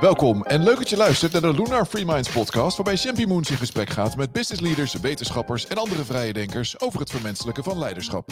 Welkom 0.00 0.44
en 0.44 0.62
leuk 0.62 0.76
dat 0.76 0.88
je 0.88 0.96
luistert 0.96 1.32
naar 1.32 1.40
de 1.40 1.52
Lunar 1.52 1.86
Free 1.86 2.04
Minds 2.04 2.32
podcast, 2.32 2.76
waarbij 2.76 2.96
Champy 2.96 3.24
Moons 3.24 3.50
in 3.50 3.56
gesprek 3.56 3.90
gaat 3.90 4.16
met 4.16 4.32
business 4.32 4.62
leaders, 4.62 4.94
wetenschappers 4.94 5.66
en 5.66 5.76
andere 5.76 6.04
vrije 6.04 6.32
denkers 6.32 6.80
over 6.80 7.00
het 7.00 7.10
vermenselijken 7.10 7.64
van 7.64 7.78
leiderschap. 7.78 8.30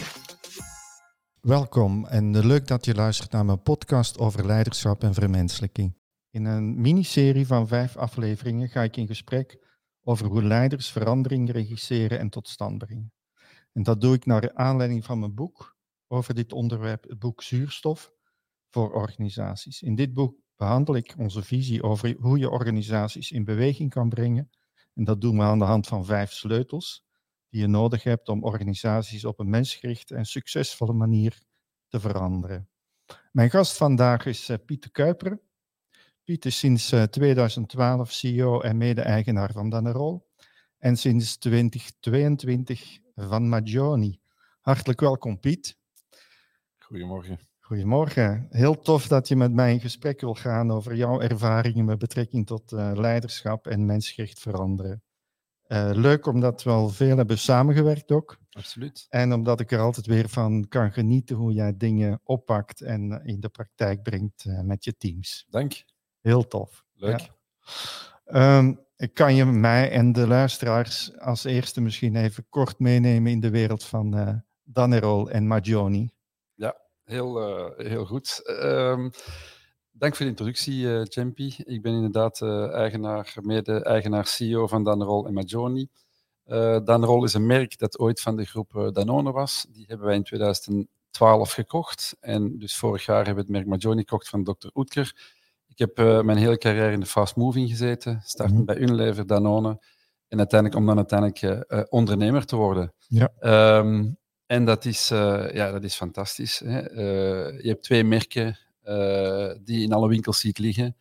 Welkom 1.41 2.05
en 2.05 2.45
leuk 2.45 2.67
dat 2.67 2.85
je 2.85 2.95
luistert 2.95 3.31
naar 3.31 3.45
mijn 3.45 3.61
podcast 3.61 4.17
over 4.17 4.45
leiderschap 4.45 5.03
en 5.03 5.13
vermenselijking. 5.13 5.97
In 6.29 6.45
een 6.45 6.81
miniserie 6.81 7.47
van 7.47 7.67
vijf 7.67 7.97
afleveringen 7.97 8.69
ga 8.69 8.81
ik 8.81 8.97
in 8.97 9.07
gesprek 9.07 9.57
over 10.01 10.25
hoe 10.25 10.43
leiders 10.43 10.91
verandering 10.91 11.51
regisseren 11.51 12.19
en 12.19 12.29
tot 12.29 12.47
stand 12.47 12.77
brengen. 12.77 13.13
En 13.73 13.83
dat 13.83 14.01
doe 14.01 14.15
ik 14.15 14.25
naar 14.25 14.53
aanleiding 14.53 15.05
van 15.05 15.19
mijn 15.19 15.33
boek 15.33 15.75
over 16.07 16.33
dit 16.33 16.53
onderwerp, 16.53 17.03
het 17.03 17.19
boek 17.19 17.43
Zuurstof 17.43 18.11
voor 18.69 18.93
organisaties. 18.93 19.81
In 19.81 19.95
dit 19.95 20.13
boek 20.13 20.45
behandel 20.57 20.95
ik 20.95 21.15
onze 21.17 21.43
visie 21.43 21.83
over 21.83 22.15
hoe 22.19 22.37
je 22.37 22.49
organisaties 22.49 23.31
in 23.31 23.43
beweging 23.43 23.89
kan 23.89 24.09
brengen. 24.09 24.49
En 24.95 25.03
dat 25.03 25.21
doen 25.21 25.37
we 25.37 25.43
aan 25.43 25.59
de 25.59 25.65
hand 25.65 25.87
van 25.87 26.05
vijf 26.05 26.31
sleutels 26.31 27.05
die 27.49 27.61
je 27.61 27.67
nodig 27.67 28.03
hebt 28.03 28.29
om 28.29 28.43
organisaties 28.43 29.25
op 29.25 29.39
een 29.39 29.49
mensgerichte 29.49 30.15
en 30.15 30.25
succesvolle 30.25 30.93
manier 30.93 31.41
te 31.87 31.99
veranderen. 31.99 32.69
Mijn 33.31 33.49
gast 33.49 33.77
vandaag 33.77 34.25
is 34.25 34.49
uh, 34.49 34.57
Pieter 34.65 34.91
Kuiper. 34.91 35.39
Piet 36.23 36.45
is 36.45 36.59
sinds 36.59 36.93
2012 37.09 38.11
CEO 38.11 38.61
en 38.61 38.77
mede-eigenaar 38.77 39.51
van 39.51 39.69
Dannerol 39.69 40.27
en 40.77 40.97
sinds 40.97 41.37
2022 41.37 42.99
van 43.15 43.49
Magioni. 43.49 44.19
Hartelijk 44.61 44.99
welkom, 44.99 45.39
Piet. 45.39 45.77
Goedemorgen. 46.77 47.39
Goedemorgen. 47.67 48.47
Heel 48.49 48.79
tof 48.79 49.07
dat 49.07 49.27
je 49.27 49.35
met 49.35 49.53
mij 49.53 49.73
in 49.73 49.79
gesprek 49.79 50.21
wil 50.21 50.33
gaan 50.33 50.71
over 50.71 50.95
jouw 50.95 51.21
ervaringen 51.21 51.85
met 51.85 51.97
betrekking 51.97 52.45
tot 52.45 52.71
uh, 52.71 52.91
leiderschap 52.93 53.67
en 53.67 53.85
mensgericht 53.85 54.39
veranderen. 54.39 55.03
Uh, 55.67 55.89
leuk 55.93 56.25
omdat 56.25 56.63
we 56.63 56.69
al 56.69 56.89
veel 56.89 57.17
hebben 57.17 57.37
samengewerkt 57.37 58.11
ook. 58.11 58.37
Absoluut. 58.49 59.05
En 59.09 59.33
omdat 59.33 59.59
ik 59.59 59.71
er 59.71 59.79
altijd 59.79 60.05
weer 60.05 60.29
van 60.29 60.67
kan 60.67 60.91
genieten 60.91 61.35
hoe 61.35 61.53
jij 61.53 61.77
dingen 61.77 62.19
oppakt 62.23 62.81
en 62.81 63.21
in 63.23 63.39
de 63.39 63.49
praktijk 63.49 64.03
brengt 64.03 64.45
uh, 64.45 64.61
met 64.61 64.83
je 64.83 64.97
teams. 64.97 65.45
Dank. 65.49 65.83
Heel 66.21 66.47
tof. 66.47 66.85
Leuk. 66.93 67.29
Ja. 68.25 68.57
Um, 68.57 68.79
kan 69.13 69.35
je 69.35 69.45
mij 69.45 69.91
en 69.91 70.11
de 70.11 70.27
luisteraars 70.27 71.19
als 71.19 71.43
eerste 71.43 71.81
misschien 71.81 72.15
even 72.15 72.45
kort 72.49 72.79
meenemen 72.79 73.31
in 73.31 73.39
de 73.39 73.49
wereld 73.49 73.83
van 73.83 74.43
Danerol 74.63 75.29
en 75.29 75.47
Magioni? 75.47 76.15
Heel, 77.07 77.49
uh, 77.49 77.87
heel 77.87 78.05
goed. 78.05 78.41
Um, 78.61 79.11
dank 79.91 80.15
voor 80.15 80.25
de 80.25 80.31
introductie, 80.31 80.83
uh. 80.83 81.01
Ik 81.55 81.81
ben 81.81 81.93
inderdaad 81.93 82.41
eigenaar, 82.71 83.37
mede-eigenaar 83.41 84.25
CEO 84.25 84.67
van 84.67 84.83
Danerol 84.83 85.27
en 85.27 85.33
Magioni. 85.33 85.87
Danerol 86.83 87.23
is 87.23 87.33
een 87.33 87.45
merk 87.45 87.77
dat 87.77 87.99
ooit 87.99 88.21
van 88.21 88.35
de 88.35 88.45
groep 88.45 88.89
Danone 88.93 89.31
was. 89.31 89.65
Die 89.69 89.85
hebben 89.87 90.07
wij 90.07 90.15
in 90.15 90.23
2012 90.23 91.51
gekocht. 91.51 92.17
En 92.19 92.57
dus 92.57 92.77
vorig 92.77 93.05
jaar 93.05 93.25
hebben 93.25 93.35
we 93.35 93.41
het 93.41 93.49
merk 93.49 93.65
Magioni 93.65 93.99
gekocht 93.99 94.29
van 94.29 94.43
Dr. 94.43 94.67
Oetker. 94.73 95.35
Ik 95.67 95.77
heb 95.77 95.99
uh, 95.99 96.21
mijn 96.21 96.37
hele 96.37 96.57
carrière 96.57 96.91
in 96.91 96.99
de 96.99 97.05
fast 97.05 97.35
moving 97.35 97.69
gezeten, 97.69 98.21
starten 98.23 98.55
mm 98.55 98.65
-hmm. 98.65 98.65
bij 98.65 98.77
Unilever, 98.77 99.27
Danone, 99.27 99.79
en 100.27 100.37
uiteindelijk 100.37 100.79
om 100.79 100.87
dan 100.87 100.97
uiteindelijk 100.97 101.41
uh, 101.41 101.81
ondernemer 101.89 102.45
te 102.45 102.55
worden. 102.55 102.93
Ja. 103.07 103.31
Um, 103.79 104.17
en 104.47 104.65
dat 104.65 104.85
is, 104.85 105.11
uh, 105.11 105.53
ja, 105.53 105.71
dat 105.71 105.83
is 105.83 105.95
fantastisch. 105.95 106.59
Hè? 106.59 106.79
je 106.79 107.67
hebt 107.67 107.83
twee 107.83 108.03
merken 108.03 108.57
die 109.63 109.83
in 109.83 109.93
alle 109.93 110.07
winkels 110.07 110.39
ziet 110.39 110.57
liggen. 110.59 110.95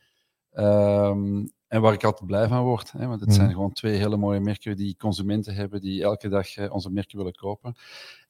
Um, 0.52 1.54
en 1.68 1.80
waar 1.80 1.92
ik 1.92 2.04
altijd 2.04 2.26
blij 2.26 2.48
van 2.48 2.62
word. 2.62 2.92
Hè? 2.92 3.06
Want 3.06 3.20
het 3.20 3.28
mm. 3.28 3.34
zijn 3.34 3.50
gewoon 3.50 3.72
twee 3.72 3.96
hele 3.96 4.16
mooie 4.16 4.40
merken 4.40 4.76
die 4.76 4.96
consumenten 4.96 5.54
hebben, 5.54 5.80
die 5.80 6.02
elke 6.02 6.28
dag 6.28 6.70
onze 6.70 6.90
merken 6.90 7.18
willen 7.18 7.34
kopen. 7.34 7.74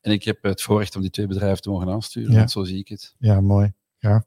En 0.00 0.12
ik 0.12 0.24
heb 0.24 0.42
het 0.42 0.62
voorrecht 0.62 0.96
om 0.96 1.00
die 1.00 1.10
twee 1.10 1.26
bedrijven 1.26 1.62
te 1.62 1.70
mogen 1.70 1.88
aansturen. 1.88 2.32
Ja. 2.32 2.46
Zo 2.46 2.64
zie 2.64 2.78
ik 2.78 2.88
het. 2.88 3.14
Ja, 3.18 3.40
mooi. 3.40 3.72
Ja 3.98 4.24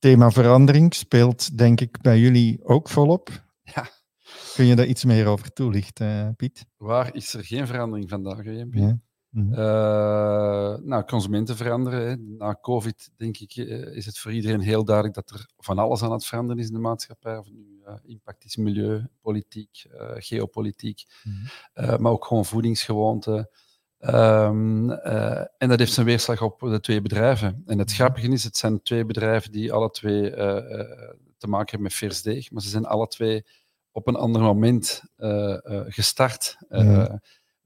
thema 0.00 0.30
verandering 0.30 0.94
speelt 0.94 1.58
denk 1.58 1.80
ik 1.80 2.00
bij 2.00 2.18
jullie 2.18 2.64
ook 2.64 2.88
volop. 2.88 3.30
Ja. 3.74 3.88
Kun 4.54 4.64
je 4.64 4.76
daar 4.76 4.86
iets 4.86 5.04
meer 5.04 5.26
over 5.26 5.52
toelichten, 5.52 6.26
uh, 6.26 6.28
Piet? 6.36 6.66
Waar 6.76 7.14
is 7.14 7.34
er 7.34 7.44
geen 7.44 7.66
verandering 7.66 8.08
vandaag, 8.08 8.44
JMP? 8.44 8.96
Mm. 9.30 9.52
Uh, 9.52 9.58
nou, 10.78 11.04
consumenten 11.04 11.56
veranderen. 11.56 12.08
Hè. 12.08 12.16
Na 12.16 12.58
COVID, 12.60 13.10
denk 13.16 13.38
ik, 13.38 13.56
uh, 13.56 13.96
is 13.96 14.06
het 14.06 14.18
voor 14.18 14.32
iedereen 14.32 14.60
heel 14.60 14.84
duidelijk 14.84 15.14
dat 15.14 15.30
er 15.30 15.46
van 15.58 15.78
alles 15.78 16.02
aan 16.02 16.12
het 16.12 16.26
veranderen 16.26 16.62
is 16.62 16.68
in 16.68 16.74
de 16.74 16.80
maatschappij. 16.80 17.36
Of 17.36 17.50
nu 17.50 17.82
impact 18.02 18.44
is 18.44 18.56
milieu, 18.56 19.06
politiek, 19.20 19.86
geopolitiek, 20.14 21.02
mm. 21.24 22.02
maar 22.02 22.12
ook 22.12 22.24
gewoon 22.24 22.44
voedingsgewoonten. 22.44 23.50
Um, 24.02 24.90
uh, 24.90 25.38
en 25.38 25.68
dat 25.68 25.78
heeft 25.78 25.92
zijn 25.92 26.06
weerslag 26.06 26.42
op 26.42 26.60
de 26.60 26.80
twee 26.80 27.00
bedrijven. 27.00 27.62
En 27.66 27.78
het 27.78 27.92
grappige 27.92 28.28
is, 28.28 28.44
het 28.44 28.56
zijn 28.56 28.82
twee 28.82 29.04
bedrijven 29.04 29.52
die 29.52 29.72
alle 29.72 29.90
twee 29.90 30.30
uh, 30.30 30.36
uh, 30.36 30.60
te 31.36 31.48
maken 31.48 31.70
hebben 31.70 31.82
met 31.82 31.94
vers 31.94 32.22
deeg, 32.22 32.50
maar 32.50 32.62
ze 32.62 32.68
zijn 32.68 32.84
alle 32.84 33.06
twee 33.06 33.44
op 33.92 34.06
een 34.06 34.16
ander 34.16 34.42
moment 34.42 35.02
gestart. 35.86 36.56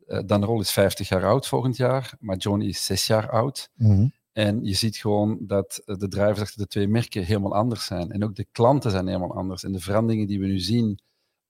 Mm. 0.06 0.26
Danrol 0.26 0.60
is 0.60 0.70
50 0.70 1.09
jaar 1.09 1.25
oud 1.25 1.47
volgend 1.47 1.76
jaar, 1.76 2.15
maar 2.20 2.37
Johnny 2.37 2.66
is 2.66 2.84
6 2.84 3.06
jaar 3.06 3.31
oud. 3.31 3.70
Mm. 3.75 4.12
En 4.32 4.65
je 4.65 4.75
ziet 4.75 4.97
gewoon 4.97 5.38
dat 5.41 5.82
de 5.84 6.09
drijvers 6.09 6.41
achter 6.41 6.59
de 6.59 6.66
twee 6.66 6.88
merken 6.88 7.25
helemaal 7.25 7.54
anders 7.54 7.84
zijn. 7.84 8.10
En 8.10 8.25
ook 8.25 8.34
de 8.34 8.47
klanten 8.53 8.91
zijn 8.91 9.06
helemaal 9.06 9.37
anders. 9.37 9.64
En 9.64 9.72
de 9.72 9.81
veranderingen 9.81 10.26
die 10.26 10.41
we 10.41 10.47
nu 10.47 10.59
zien 10.59 11.00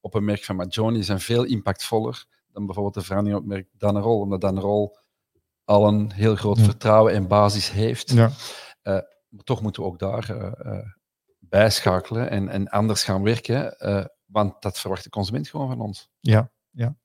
op 0.00 0.14
een 0.14 0.24
merk 0.24 0.44
van 0.44 0.56
Majoni 0.56 1.02
zijn 1.02 1.20
veel 1.20 1.44
impactvoller 1.44 2.26
dan 2.52 2.66
bijvoorbeeld 2.66 2.94
de 2.94 3.02
verandering 3.02 3.42
op 3.42 3.48
het 3.48 3.52
merk 3.52 3.68
Dannerol, 3.78 4.20
omdat 4.20 4.40
Dannerol 4.40 4.96
al 5.64 5.88
een 5.88 6.12
heel 6.12 6.36
groot 6.36 6.58
ja. 6.58 6.64
vertrouwen 6.64 7.12
en 7.12 7.28
basis 7.28 7.70
heeft. 7.70 8.10
Ja. 8.10 8.26
Uh, 8.26 8.32
maar 9.28 9.44
toch 9.44 9.62
moeten 9.62 9.82
we 9.82 9.88
ook 9.88 9.98
daar 9.98 10.30
uh, 10.30 10.52
uh, 10.72 10.78
bijschakelen 11.38 12.30
en, 12.30 12.48
en 12.48 12.68
anders 12.68 13.04
gaan 13.04 13.22
werken, 13.22 13.76
want 14.24 14.62
dat 14.62 14.78
verwacht 14.78 15.04
de 15.04 15.10
consument 15.10 15.48
gewoon 15.48 15.68
van 15.68 15.80
ons. 15.80 16.10
Ja, 16.20 16.50
ja. 16.70 16.96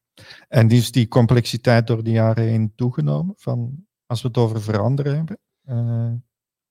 En 0.48 0.70
is 0.70 0.92
die 0.92 1.08
complexiteit 1.08 1.88
door 1.88 2.04
de 2.04 2.12
jaren 2.12 2.44
heen 2.44 2.74
toegenomen, 2.76 3.34
van, 3.38 3.86
als 4.06 4.22
we 4.22 4.28
het 4.28 4.38
over 4.38 4.62
veranderen 4.62 5.16
hebben? 5.16 5.40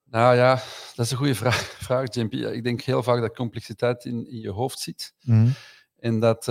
Nou 0.05 0.37
ja, 0.37 0.55
dat 0.95 1.05
is 1.05 1.11
een 1.11 1.17
goede 1.17 1.35
vraag, 1.35 1.57
vraag 1.89 2.15
Jim. 2.15 2.31
Ik 2.31 2.65
denk 2.65 2.81
heel 2.81 3.03
vaak 3.03 3.21
dat 3.21 3.37
complexiteit 3.37 4.05
in, 4.05 4.31
in 4.31 4.41
je 4.41 4.51
hoofd 4.51 4.79
zit. 4.79 5.15
Mm. 5.21 5.53
En 5.97 6.21
dat 6.21 6.49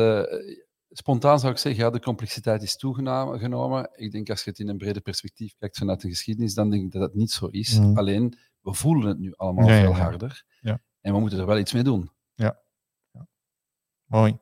spontaan 0.89 1.39
zou 1.39 1.51
ik 1.51 1.57
zeggen, 1.59 1.83
ja, 1.83 1.89
de 1.89 1.99
complexiteit 1.99 2.61
is 2.61 2.75
toegenomen. 2.75 3.89
Ik 3.95 4.11
denk 4.11 4.29
als 4.29 4.43
je 4.43 4.49
het 4.49 4.59
in 4.59 4.67
een 4.67 4.77
breder 4.77 5.01
perspectief 5.01 5.53
kijkt 5.57 5.77
vanuit 5.77 6.01
de 6.01 6.09
geschiedenis, 6.09 6.53
dan 6.53 6.69
denk 6.69 6.83
ik 6.83 6.91
dat 6.91 7.01
dat 7.01 7.13
niet 7.13 7.31
zo 7.31 7.45
is. 7.45 7.79
Mm. 7.79 7.97
Alleen, 7.97 8.37
we 8.61 8.73
voelen 8.73 9.07
het 9.07 9.19
nu 9.19 9.33
allemaal 9.35 9.67
ja, 9.67 9.79
veel 9.79 9.91
ja, 9.91 9.97
harder. 9.97 10.43
Ja. 10.61 10.81
En 11.01 11.13
we 11.13 11.19
moeten 11.19 11.39
er 11.39 11.45
wel 11.45 11.57
iets 11.57 11.73
mee 11.73 11.83
doen. 11.83 12.11
Ja. 12.33 12.59
Mooi. 14.05 14.37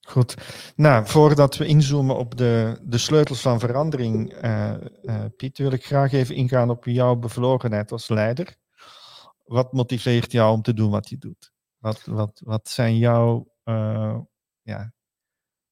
Goed. 0.00 0.34
Nou, 0.76 1.06
voordat 1.06 1.56
we 1.56 1.66
inzoomen 1.66 2.16
op 2.16 2.36
de, 2.36 2.78
de 2.82 2.98
sleutels 2.98 3.40
van 3.40 3.60
verandering, 3.60 4.44
uh, 4.44 4.74
uh, 5.02 5.24
Piet, 5.36 5.58
wil 5.58 5.72
ik 5.72 5.84
graag 5.84 6.12
even 6.12 6.34
ingaan 6.34 6.70
op 6.70 6.84
jouw 6.84 7.16
bevlogenheid 7.16 7.92
als 7.92 8.08
leider. 8.08 8.56
Wat 9.44 9.72
motiveert 9.72 10.32
jou 10.32 10.52
om 10.52 10.62
te 10.62 10.74
doen 10.74 10.90
wat 10.90 11.08
je 11.08 11.18
doet? 11.18 11.52
Wat, 11.78 12.04
wat, 12.04 12.40
wat 12.44 12.68
zijn 12.68 12.96
jouw 12.96 13.52
uh, 13.64 14.18
ja, 14.62 14.92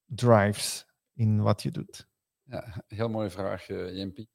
drives 0.07 0.87
in 1.15 1.43
wat 1.43 1.63
je 1.63 1.71
doet? 1.71 2.07
Ja, 2.45 2.85
heel 2.87 3.09
mooie 3.09 3.31
vraag, 3.31 3.67
Jempie. 3.67 4.31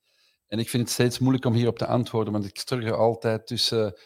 En 0.47 0.59
ik 0.59 0.69
vind 0.69 0.83
het 0.83 0.91
steeds 0.91 1.19
moeilijk 1.19 1.45
om 1.45 1.53
hierop 1.53 1.77
te 1.77 1.85
antwoorden, 1.85 2.33
want 2.33 2.45
ik 2.45 2.57
struggle 2.57 2.95
altijd 2.95 3.47
tussen 3.47 3.99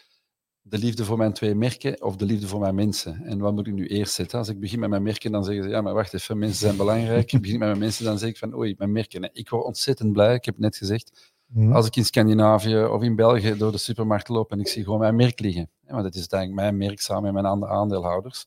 de 0.68 0.78
liefde 0.78 1.04
voor 1.04 1.16
mijn 1.16 1.32
twee 1.32 1.54
merken 1.54 2.02
of 2.02 2.16
de 2.16 2.24
liefde 2.24 2.46
voor 2.46 2.60
mijn 2.60 2.74
mensen. 2.74 3.24
En 3.24 3.38
wat 3.38 3.54
moet 3.54 3.66
ik 3.66 3.72
nu 3.72 3.86
eerst 3.86 4.14
zetten? 4.14 4.38
Als 4.38 4.48
ik 4.48 4.60
begin 4.60 4.78
met 4.78 4.90
mijn 4.90 5.02
merken, 5.02 5.32
dan 5.32 5.44
zeggen 5.44 5.64
ze, 5.64 5.70
ja, 5.70 5.80
maar 5.80 5.94
wacht 5.94 6.14
even, 6.14 6.38
mensen 6.38 6.58
zijn 6.58 6.76
belangrijk. 6.76 7.32
ik 7.32 7.40
begin 7.40 7.58
met 7.58 7.68
mijn 7.68 7.80
mensen, 7.80 8.04
dan 8.04 8.18
zeg 8.18 8.28
ik 8.28 8.36
van, 8.36 8.54
oei, 8.54 8.74
mijn 8.78 8.92
merken. 8.92 9.30
Ik 9.32 9.48
word 9.48 9.64
ontzettend 9.64 10.12
blij, 10.12 10.34
ik 10.34 10.44
heb 10.44 10.54
het 10.54 10.62
net 10.62 10.76
gezegd, 10.76 11.36
Mhm. 11.48 11.72
als 11.72 11.86
ik 11.86 11.96
in 11.96 12.04
Scandinavië 12.04 12.84
of 12.84 13.02
in 13.02 13.16
België 13.16 13.56
door 13.56 13.72
de 13.72 13.78
supermarkt 13.78 14.28
loop 14.28 14.52
en 14.52 14.60
ik 14.60 14.68
zie 14.68 14.84
gewoon 14.84 14.98
mijn 14.98 15.16
merk 15.16 15.40
liggen. 15.40 15.70
Ja, 15.86 15.92
want 15.92 16.04
het 16.04 16.14
is 16.14 16.20
uiteindelijk 16.20 16.60
mijn 16.60 16.76
merk 16.76 17.00
samen 17.00 17.22
met 17.22 17.32
mijn 17.32 17.44
andere 17.44 17.72
aandeelhouders. 17.72 18.46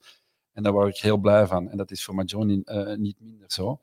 En 0.53 0.63
daar 0.63 0.71
word 0.71 0.95
ik 0.95 1.01
heel 1.01 1.17
blij 1.17 1.47
van. 1.47 1.69
En 1.69 1.77
dat 1.77 1.91
is 1.91 2.03
voor 2.03 2.15
Majoni 2.15 2.61
uh, 2.65 2.95
niet 2.95 3.19
minder 3.19 3.51
zo. 3.51 3.79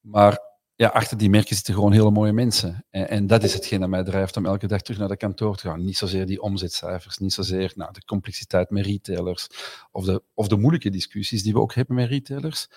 Maar 0.00 0.40
ja, 0.80 0.88
achter 0.88 1.16
die 1.16 1.30
merken 1.30 1.54
zitten 1.54 1.74
gewoon 1.74 1.92
hele 1.92 2.10
mooie 2.10 2.32
mensen. 2.32 2.84
En, 2.90 3.08
en, 3.08 3.26
dat 3.26 3.42
is 3.42 3.54
hetgeen 3.54 3.80
dat 3.80 3.88
mij 3.88 4.04
drijft 4.04 4.36
om 4.36 4.46
elke 4.46 4.66
dag 4.66 4.82
terug 4.82 4.98
naar 4.98 5.08
de 5.08 5.16
kantoor 5.16 5.56
te 5.56 5.68
gaan. 5.68 5.84
Niet 5.84 5.96
zozeer 5.96 6.26
die 6.26 6.42
omzetcijfers, 6.42 7.18
niet 7.18 7.32
zozeer 7.32 7.72
nou, 7.76 7.92
de 7.92 8.04
complexiteit 8.04 8.70
met 8.70 8.86
retailers 8.86 9.48
of 9.90 10.04
de, 10.04 10.22
of 10.34 10.48
de 10.48 10.56
moeilijke 10.56 10.90
discussies 10.90 11.42
die 11.42 11.52
we 11.52 11.60
ook 11.60 11.74
hebben 11.74 11.96
met 11.96 12.08
retailers. 12.08 12.68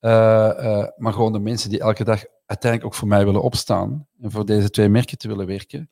Uh, 0.00 0.10
uh, 0.10 0.86
maar 0.96 1.12
gewoon 1.12 1.32
de 1.32 1.38
mensen 1.38 1.70
die 1.70 1.80
elke 1.80 2.04
dag 2.04 2.24
uiteindelijk 2.46 2.92
ook 2.92 2.98
voor 2.98 3.08
mij 3.08 3.24
willen 3.24 3.42
opstaan 3.42 4.06
en 4.20 4.30
voor 4.30 4.46
deze 4.46 4.70
twee 4.70 4.88
merken 4.88 5.18
te 5.18 5.28
willen 5.28 5.46
werken. 5.46 5.90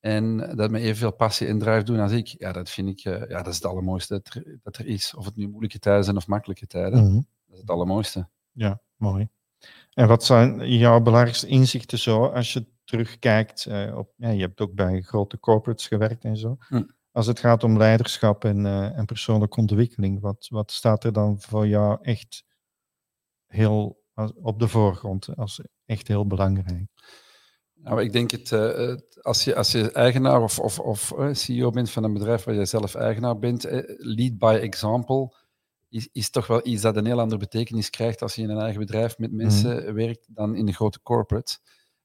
en 0.00 0.36
dat 0.56 0.70
met 0.70 0.82
evenveel 0.82 1.12
passie 1.12 1.46
en 1.46 1.58
drive 1.58 1.82
doen 1.82 2.00
als 2.00 2.12
ik, 2.12 2.26
ja, 2.26 2.52
dat 2.52 2.70
vind 2.70 2.88
ik, 2.88 2.98
ja, 2.98 3.26
dat 3.26 3.46
is 3.46 3.54
het 3.54 3.66
allermooiste 3.66 4.14
dat 4.22 4.34
er, 4.34 4.58
dat 4.62 4.76
er 4.76 4.86
is. 4.86 5.14
Of 5.14 5.24
het 5.24 5.36
nu 5.36 5.48
moeilijke 5.48 5.78
tijden 5.78 6.04
zijn 6.04 6.16
of 6.16 6.26
makkelijke 6.26 6.66
tijden. 6.66 7.04
Mhm. 7.04 7.14
Dat 7.14 7.54
is 7.54 7.60
het 7.60 7.70
allermooiste. 7.70 8.28
Ja, 8.52 8.80
mooi. 8.96 9.28
En 10.00 10.08
wat 10.08 10.24
zijn 10.24 10.68
jouw 10.68 11.00
belangrijkste 11.00 11.46
inzichten 11.46 11.98
zo 11.98 12.26
als 12.26 12.52
je 12.52 12.66
terugkijkt 12.84 13.66
uh, 13.68 13.96
op, 13.96 14.12
ja, 14.16 14.28
je 14.28 14.40
hebt 14.40 14.60
ook 14.60 14.74
bij 14.74 15.00
grote 15.00 15.38
corporates 15.38 15.86
gewerkt 15.86 16.24
en 16.24 16.36
zo. 16.36 16.56
Hm. 16.58 16.82
Als 17.12 17.26
het 17.26 17.38
gaat 17.38 17.64
om 17.64 17.76
leiderschap 17.76 18.44
en, 18.44 18.64
uh, 18.64 18.98
en 18.98 19.04
persoonlijke 19.04 19.60
ontwikkeling, 19.60 20.20
wat, 20.20 20.46
wat 20.50 20.70
staat 20.72 21.04
er 21.04 21.12
dan 21.12 21.40
voor 21.40 21.66
jou 21.66 21.98
echt 22.02 22.44
heel 23.46 24.02
op 24.42 24.58
de 24.58 24.68
voorgrond 24.68 25.36
als 25.36 25.60
echt 25.86 26.08
heel 26.08 26.26
belangrijk? 26.26 26.88
Nou, 27.74 28.02
ik 28.02 28.12
denk 28.12 28.30
het, 28.30 28.50
uh, 28.50 28.94
als, 29.20 29.44
je, 29.44 29.54
als 29.54 29.72
je 29.72 29.92
eigenaar 29.92 30.42
of, 30.42 30.58
of, 30.58 30.78
of 30.78 31.12
CEO 31.32 31.70
bent 31.70 31.90
van 31.90 32.04
een 32.04 32.12
bedrijf 32.12 32.44
waar 32.44 32.54
je 32.54 32.64
zelf 32.64 32.94
eigenaar 32.94 33.38
bent, 33.38 33.62
lead 33.98 34.38
by 34.38 34.58
example 34.62 35.34
is, 35.90 36.08
is 36.12 36.30
toch 36.30 36.46
wel 36.46 36.60
iets 36.66 36.82
dat 36.82 36.96
een 36.96 37.06
heel 37.06 37.20
andere 37.20 37.40
betekenis 37.40 37.90
krijgt 37.90 38.22
als 38.22 38.34
je 38.34 38.42
in 38.42 38.50
een 38.50 38.58
eigen 38.60 38.80
bedrijf 38.80 39.18
met 39.18 39.32
mensen 39.32 39.76
Mhm. 39.84 39.92
werkt 39.94 40.26
dan 40.28 40.54
in 40.54 40.66
een 40.66 40.74
grote 40.74 41.02
corporate. 41.02 41.58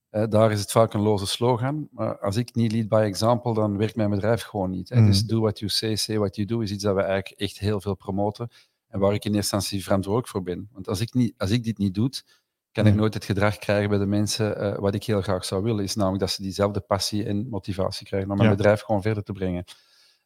Eh, 0.09 0.23
daar 0.29 0.51
is 0.51 0.59
het 0.59 0.71
vaak 0.71 0.93
een 0.93 1.01
loze 1.01 1.27
slogan. 1.27 1.87
Maar 1.91 2.19
als 2.19 2.35
ik 2.35 2.55
niet 2.55 2.71
lead 2.71 2.87
by 2.87 2.95
example, 3.05 3.53
dan 3.53 3.77
werkt 3.77 3.95
mijn 3.95 4.09
bedrijf 4.09 4.41
gewoon 4.41 4.69
niet. 4.69 4.89
Hè. 4.89 4.95
Mhm. 4.95 5.05
Dus 5.05 5.23
do 5.25 5.39
what 5.39 5.59
you 5.59 5.71
say, 5.71 5.95
say 5.95 6.17
what 6.17 6.35
you 6.35 6.47
do 6.47 6.59
is 6.59 6.71
iets 6.71 6.83
dat 6.83 6.95
we 6.95 7.01
eigenlijk 7.01 7.41
echt 7.41 7.59
heel 7.59 7.81
veel 7.81 7.95
promoten. 7.95 8.49
En 8.87 8.99
waar 8.99 9.13
ik 9.13 9.25
in 9.25 9.35
eerste 9.35 9.55
instantie 9.55 9.83
verantwoordelijk 9.83 10.31
voor 10.31 10.43
ben. 10.43 10.69
Want 10.71 10.87
als 10.87 10.99
ik, 10.99 11.13
niet, 11.13 11.33
als 11.37 11.49
ik 11.51 11.63
dit 11.63 11.77
niet 11.77 11.93
doe, 11.93 12.09
kan 12.71 12.85
ik 12.85 12.91
Nee. 12.91 12.99
nooit 12.99 13.13
het 13.13 13.25
gedrag 13.25 13.57
krijgen 13.57 13.89
bij 13.89 13.97
de 13.97 14.05
mensen 14.05 14.57
eh, 14.57 14.79
wat 14.79 14.93
ik 14.93 15.03
heel 15.03 15.21
graag 15.21 15.45
zou 15.45 15.63
willen. 15.63 15.83
Is 15.83 15.95
namelijk 15.95 16.19
dat 16.21 16.31
ze 16.31 16.41
diezelfde 16.41 16.79
passie 16.79 17.25
en 17.25 17.49
motivatie 17.49 18.05
krijgen 18.05 18.29
om 18.31 18.37
mijn 18.37 18.49
Ja. 18.49 18.55
bedrijf 18.55 18.81
gewoon 18.81 19.01
verder 19.01 19.23
te 19.23 19.31
brengen. 19.31 19.63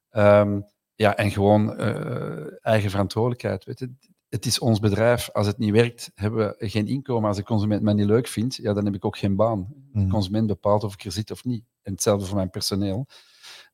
Ehm, 0.09 0.61
ja, 0.99 1.15
en 1.15 1.31
gewoon 1.31 1.75
eh, 1.77 2.45
eigen 2.61 2.89
verantwoordelijkheid. 2.89 3.65
Weet 3.65 3.79
je. 3.79 3.91
Het 4.29 4.45
is 4.45 4.59
ons 4.59 4.79
bedrijf. 4.79 5.29
Als 5.29 5.47
het 5.47 5.57
niet 5.57 5.71
werkt, 5.71 6.11
hebben 6.15 6.55
we 6.57 6.67
geen 6.69 6.87
inkomen. 6.87 7.27
Als 7.27 7.37
de 7.37 7.43
consument 7.43 7.81
mij 7.81 7.93
niet 7.93 8.05
leuk 8.05 8.27
vindt, 8.27 8.55
ja, 8.55 8.73
dan 8.73 8.85
heb 8.85 8.93
ik 8.95 9.05
ook 9.05 9.17
geen 9.17 9.35
baan. 9.35 9.67
De 9.91 9.99
Mhm. 9.99 10.09
consument 10.09 10.47
bepaalt 10.47 10.83
of 10.83 10.93
ik 10.93 11.03
er 11.05 11.11
zit 11.11 11.31
of 11.31 11.43
niet. 11.45 11.65
En 11.81 11.91
hetzelfde 11.91 12.25
voor 12.25 12.35
mijn 12.35 12.49
personeel. 12.49 13.05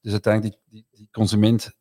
Dus 0.02 0.12
uiteindelijk 0.12 0.56
die, 0.66 0.72
die, 0.92 0.98
die 0.98 1.08
consument 1.12 1.74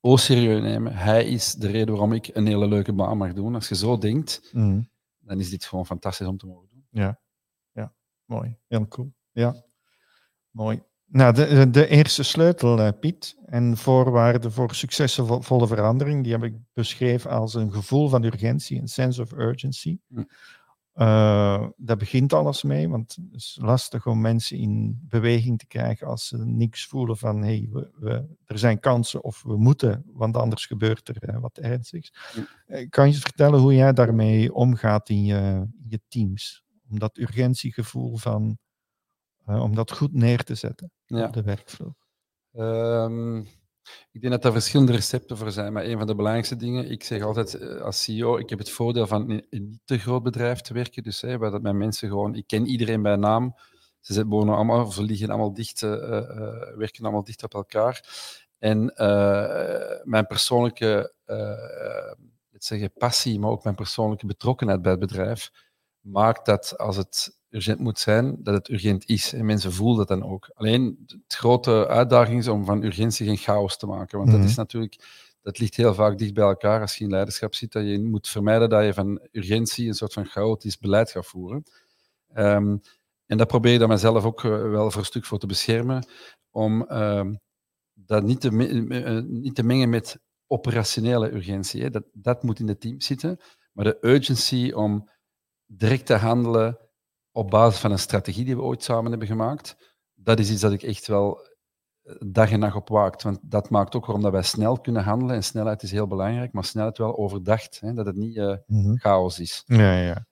o 0.00 0.16
serieus 0.16 0.60
nemen. 0.62 0.92
Hij 0.96 1.24
is 1.24 1.54
de 1.54 1.66
reden 1.70 1.88
waarom 1.90 2.12
ik 2.12 2.30
een 2.32 2.46
hele 2.46 2.68
leuke 2.68 2.92
baan 2.92 3.16
mag 3.18 3.32
doen. 3.32 3.54
Als 3.54 3.68
je 3.68 3.74
zo 3.76 3.98
denkt, 3.98 4.50
Mhm. 4.52 4.82
dan 5.18 5.40
is 5.40 5.50
dit 5.50 5.64
gewoon 5.64 5.86
fantastisch 5.86 6.26
om 6.26 6.38
te 6.38 6.46
mogen 6.46 6.68
doen. 6.68 6.86
Ja, 6.90 7.20
ja, 7.72 7.92
mooi. 8.24 8.56
Heel 8.68 8.88
cool. 8.88 9.12
Ja, 9.32 9.64
mooi. 10.50 10.82
Nou, 11.12 11.34
de, 11.34 11.46
de- 11.46 11.70
de 11.70 11.86
eerste 11.88 12.22
sleutel, 12.22 12.80
eh, 12.80 12.88
Piet, 13.00 13.36
en 13.46 13.76
voorwaarden 13.76 14.52
voor 14.52 14.74
succesvolle 14.74 15.66
verandering, 15.66 16.22
die 16.22 16.32
heb 16.32 16.42
ik 16.44 16.54
beschreven 16.72 17.30
als 17.30 17.54
een 17.54 17.72
gevoel 17.72 18.08
van 18.08 18.22
urgentie, 18.24 18.80
een 18.80 18.88
sense 18.88 19.22
of 19.22 19.32
urgency. 19.32 19.98
Hm. 20.08 20.22
Eh, 20.92 21.66
daar 21.76 21.96
begint 21.96 22.32
alles 22.32 22.62
mee, 22.62 22.88
want 22.88 23.14
het 23.30 23.34
is 23.40 23.58
lastig 23.60 24.06
om 24.06 24.20
mensen 24.20 24.56
in 24.58 24.98
beweging 25.08 25.58
te 25.58 25.66
krijgen 25.66 26.06
als 26.06 26.26
ze 26.28 26.36
niks 26.38 26.86
voelen 26.86 27.16
van 27.16 27.42
hey, 27.42 27.68
we, 27.72 27.90
we, 27.98 28.24
er 28.46 28.58
zijn 28.58 28.80
kansen 28.80 29.24
of 29.24 29.42
we 29.42 29.56
moeten, 29.56 30.04
want 30.12 30.36
anders 30.36 30.66
gebeurt 30.66 31.08
er 31.08 31.16
eh, 31.22 31.40
wat 31.40 31.58
ernstigs. 31.58 32.12
Hm. 32.34 32.40
Eh, 32.66 32.88
kan 32.88 33.08
je 33.12 33.14
vertellen 33.18 33.60
hoe 33.60 33.74
jij 33.74 33.92
daarmee 33.92 34.54
omgaat 34.54 35.08
in 35.08 35.24
je, 35.24 35.66
in 35.82 35.86
je 35.88 36.00
teams? 36.08 36.64
Om 36.90 36.98
dat 36.98 37.18
urgentiegevoel 37.18 38.16
van, 38.16 38.42
eh, 38.42 38.56
om 39.58 39.74
dat 39.74 39.92
goed 39.92 40.12
neer 40.12 40.44
te 40.44 40.54
zetten 40.54 40.92
Ja. 41.06 41.26
op 41.26 41.32
de 41.32 41.42
werkvloer. 41.42 41.94
Ehm, 42.52 43.36
ik 44.12 44.20
denk 44.20 44.32
dat 44.32 44.44
er 44.44 44.52
verschillende 44.52 44.92
recepten 44.92 45.36
voor 45.36 45.50
zijn, 45.52 45.72
maar 45.72 45.84
een 45.84 45.98
van 45.98 46.06
de 46.06 46.14
belangrijkste 46.14 46.56
dingen, 46.56 46.90
ik 46.90 47.04
zeg 47.04 47.22
altijd 47.22 47.54
eh, 47.54 47.80
als 47.80 48.02
CEO, 48.02 48.36
ik 48.38 48.50
heb 48.50 48.58
het 48.58 48.70
voordeel 48.70 49.06
van 49.06 49.30
in 49.30 49.46
een 49.50 49.68
niet 49.68 49.80
te 49.84 49.98
groot 49.98 50.22
bedrijf 50.22 50.60
te 50.60 50.74
werken, 50.74 51.02
dus 51.02 51.20
hè, 51.20 51.38
waar 51.38 51.50
dat 51.50 51.62
mijn 51.62 51.78
mensen 51.78 52.08
gewoon, 52.08 52.34
ik 52.34 52.46
ken 52.46 52.66
iedereen 52.66 53.02
bij 53.02 53.16
naam, 53.16 53.54
ze 54.00 54.12
zitten- 54.12 54.30
wonen 54.32 54.54
allemaal, 54.54 54.84
of 54.86 54.94
ze 54.94 55.02
liggen 55.02 55.28
allemaal 55.28 55.52
dicht, 55.54 55.82
eh, 55.82 55.92
eh, 55.92 56.76
werken 56.76 57.02
allemaal 57.04 57.24
dicht 57.24 57.42
op 57.42 57.54
elkaar. 57.54 58.04
En 58.58 58.92
mijn 60.04 60.26
persoonlijke, 60.26 61.14
let's 62.50 62.66
zeggen, 62.66 62.92
passie, 62.92 63.38
maar 63.38 63.50
ook 63.50 63.64
mijn 63.64 63.74
persoonlijke 63.74 64.26
betrokkenheid 64.26 64.82
bij 64.82 64.90
het 64.90 65.00
bedrijf, 65.00 65.50
maakt 66.00 66.46
dat 66.46 66.78
als 66.78 66.96
het 66.96 67.39
urgent 67.50 67.78
moet 67.78 67.98
zijn, 67.98 68.36
dat 68.42 68.54
het 68.54 68.68
urgent 68.68 69.08
is. 69.08 69.32
En 69.32 69.44
mensen 69.46 69.72
voelen 69.72 69.96
dat 69.96 70.08
dan 70.08 70.30
ook. 70.30 70.50
Alleen, 70.54 70.98
de 71.06 71.20
grote 71.26 71.86
uitdaging 71.88 72.38
is 72.38 72.48
om 72.48 72.64
van 72.64 72.82
urgentie 72.82 73.26
geen 73.26 73.36
chaos 73.36 73.76
te 73.76 73.86
maken. 73.86 74.18
Want 74.18 74.30
Mhm. 74.30 74.40
dat 74.40 74.48
is 74.48 74.56
natuurlijk, 74.56 74.96
dat 75.42 75.58
ligt 75.58 75.74
heel 75.76 75.94
vaak 75.94 76.18
dicht 76.18 76.34
bij 76.34 76.44
elkaar 76.44 76.80
als 76.80 76.96
je 76.96 77.04
in 77.04 77.10
leiderschap 77.10 77.54
zit. 77.54 77.72
Dat 77.72 77.84
je 77.84 78.00
moet 78.00 78.28
vermijden 78.28 78.68
dat 78.68 78.84
je 78.84 78.94
van 78.94 79.20
urgentie 79.32 79.88
een 79.88 79.94
soort 79.94 80.12
van 80.12 80.26
chaotisch 80.26 80.78
beleid 80.78 81.10
gaat 81.10 81.26
voeren. 81.26 81.62
Ehm, 82.32 82.76
en 83.26 83.36
dat 83.38 83.46
probeer 83.46 83.72
ik 83.72 83.78
dan 83.78 83.88
mezelf 83.88 84.24
ook 84.24 84.44
eh, 84.44 84.50
wel 84.50 84.90
voor 84.90 85.00
een 85.00 85.06
stuk 85.06 85.24
voor 85.24 85.38
te 85.38 85.46
beschermen. 85.46 86.06
Om 86.50 86.86
ehm, 86.86 87.34
dat 87.94 88.22
niet 88.22 88.40
te, 88.40 88.48
eh, 88.88 89.22
niet 89.26 89.54
te 89.54 89.62
mengen 89.62 89.88
met 89.90 90.18
operationele 90.46 91.32
urgentie. 91.32 91.82
Hè. 91.82 91.90
Dat, 91.90 92.04
dat 92.12 92.42
moet 92.42 92.58
in 92.58 92.68
het 92.68 92.80
team 92.80 93.00
zitten. 93.00 93.40
Maar 93.72 93.84
de 93.84 93.98
urgency 94.00 94.70
om 94.74 95.10
direct 95.66 96.06
te 96.06 96.14
handelen 96.14 96.78
op 97.32 97.50
basis 97.50 97.80
van 97.80 97.90
een 97.90 97.98
strategie 97.98 98.44
die 98.44 98.56
we 98.56 98.62
ooit 98.62 98.82
samen 98.82 99.10
hebben 99.10 99.28
gemaakt, 99.28 99.76
dat 100.14 100.38
is 100.38 100.50
iets 100.50 100.60
dat 100.60 100.72
ik 100.72 100.82
echt 100.82 101.06
wel 101.06 101.48
eh, 102.02 102.14
dag 102.26 102.50
en 102.50 102.58
nacht 102.58 102.76
op 102.76 102.88
waakt. 102.88 103.22
Want 103.22 103.38
dat 103.42 103.70
maakt 103.70 103.94
ook 103.94 104.04
waarom 104.06 104.22
dat 104.22 104.32
wij 104.32 104.42
snel 104.42 104.80
kunnen 104.80 105.02
handelen. 105.02 105.34
En 105.34 105.44
snelheid 105.44 105.82
is 105.82 105.90
heel 105.90 106.06
belangrijk, 106.06 106.52
maar 106.52 106.64
snelheid 106.64 106.98
wel 106.98 107.18
overdacht. 107.18 107.80
Hè, 107.80 107.92
dat 107.92 108.06
het 108.06 108.16
niet 108.16 108.36
eh, 108.36 108.56
Mhm. 108.66 108.96
chaos 108.96 109.38
is. 109.38 109.62
Ja, 109.66 110.00
ja. 110.00 110.26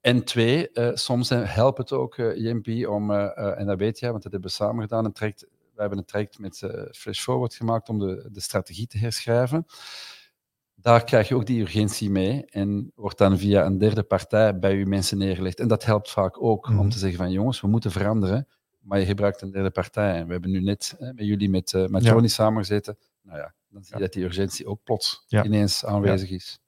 En 0.00 0.24
twee, 0.24 0.70
eh, 0.70 0.90
soms 0.94 1.28
helpt 1.28 1.78
het 1.78 1.92
ook, 1.92 2.18
eh 2.18 2.36
JMP, 2.36 2.88
om, 2.88 3.10
en 3.10 3.66
dat 3.66 3.78
weet 3.78 3.98
jij, 3.98 4.10
want 4.10 4.22
dat 4.22 4.32
hebben 4.32 4.50
we 4.50 4.56
samen 4.56 4.82
gedaan, 4.82 5.04
een 5.04 5.12
traject, 5.12 5.40
we 5.74 5.80
hebben 5.80 5.98
een 5.98 6.04
traject 6.04 6.38
met 6.38 6.56
Flash 6.92 7.20
Forward 7.20 7.54
gemaakt 7.54 7.88
om 7.88 7.98
de, 7.98 8.28
de 8.32 8.40
strategie 8.40 8.86
te 8.86 8.98
herschrijven. 8.98 9.66
Daar 10.82 11.04
krijg 11.04 11.28
je 11.28 11.34
ook 11.34 11.46
die 11.46 11.60
urgentie 11.60 12.10
mee 12.10 12.44
en 12.46 12.92
wordt 12.94 13.18
dan 13.18 13.38
via 13.38 13.64
een 13.64 13.78
derde 13.78 14.02
partij 14.02 14.58
bij 14.58 14.76
je 14.76 14.86
mensen 14.86 15.18
neergelegd. 15.18 15.60
En 15.60 15.68
dat 15.68 15.84
helpt 15.84 16.10
vaak 16.10 16.42
ook 16.42 16.68
Mhm. 16.68 16.78
om 16.78 16.88
te 16.90 16.98
zeggen 16.98 17.18
van 17.18 17.30
jongens, 17.30 17.60
we 17.60 17.66
moeten 17.68 17.90
veranderen, 17.90 18.48
maar 18.80 18.98
je 18.98 19.06
gebruikt 19.06 19.42
een 19.42 19.50
derde 19.50 19.70
partij. 19.70 20.14
En 20.14 20.26
we 20.26 20.32
hebben 20.32 20.50
nu 20.50 20.60
net 20.60 20.96
eh, 20.98 21.06
met 21.14 21.26
jullie 21.26 21.50
met, 21.50 21.72
eh 21.74 21.86
met 21.86 22.02
Ja. 22.04 22.10
Johnny 22.10 22.28
samengezeten. 22.28 22.96
Nou 23.22 23.38
ja, 23.38 23.54
dan 23.68 23.82
zie 23.82 23.92
je 23.94 23.98
Ja. 23.98 24.04
dat 24.04 24.12
die 24.12 24.24
urgentie 24.24 24.66
ook 24.66 24.80
plots 24.84 25.24
Ja. 25.26 25.44
ineens 25.44 25.84
aanwezig 25.84 26.30
is. 26.30 26.60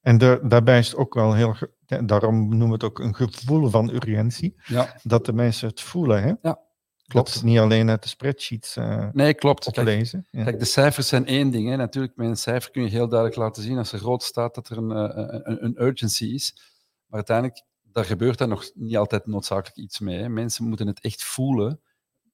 En 0.00 0.18
daar- 0.18 0.48
daarbij 0.48 0.78
is 0.78 0.86
het 0.88 0.96
ook 0.96 1.14
wel 1.14 1.34
heel, 1.34 1.54
ja, 1.86 2.02
daarom 2.02 2.48
noemen 2.48 2.66
we 2.66 2.72
het 2.72 2.84
ook 2.84 2.98
een 2.98 3.14
gevoel 3.14 3.68
van 3.70 3.90
urgentie, 3.90 4.54
Ja, 4.66 4.96
dat 5.02 5.26
de 5.26 5.32
mensen 5.32 5.68
het 5.68 5.80
voelen. 5.80 6.22
Hè? 6.22 6.32
Dat 6.42 6.60
klopt. 7.06 7.34
het 7.34 7.42
niet 7.42 7.58
alleen 7.58 7.90
uit 7.90 8.02
de 8.02 8.08
spreadsheets 8.08 8.76
eh 8.76 9.08
Nee, 9.12 9.34
klopt. 9.34 9.64
Kijk, 9.64 9.76
oplezen. 9.76 10.26
Ja. 10.30 10.44
Kijk, 10.44 10.58
de 10.58 10.64
cijfers 10.64 11.08
zijn 11.08 11.26
één 11.26 11.50
ding. 11.50 11.68
Hè. 11.68 11.76
Natuurlijk, 11.76 12.16
met 12.16 12.28
een 12.28 12.36
cijfer 12.36 12.70
kun 12.70 12.82
je 12.82 12.88
heel 12.88 13.08
duidelijk 13.08 13.40
laten 13.40 13.62
zien 13.62 13.78
als 13.78 13.92
er 13.92 14.00
rood 14.00 14.22
staat 14.22 14.54
dat 14.54 14.68
er 14.68 14.76
een, 14.76 14.90
eh, 14.90 15.40
een, 15.42 15.64
een 15.64 15.82
urgency 15.82 16.24
is. 16.24 16.52
Maar 17.06 17.16
uiteindelijk, 17.16 17.62
daar 17.82 18.04
gebeurt 18.04 18.38
daar 18.38 18.48
nog 18.48 18.70
niet 18.74 18.96
altijd 18.96 19.26
noodzakelijk 19.26 19.76
iets 19.76 19.98
mee. 19.98 20.18
Hè. 20.18 20.28
Mensen 20.28 20.68
moeten 20.68 20.86
het 20.86 21.00
echt 21.00 21.24
voelen. 21.24 21.80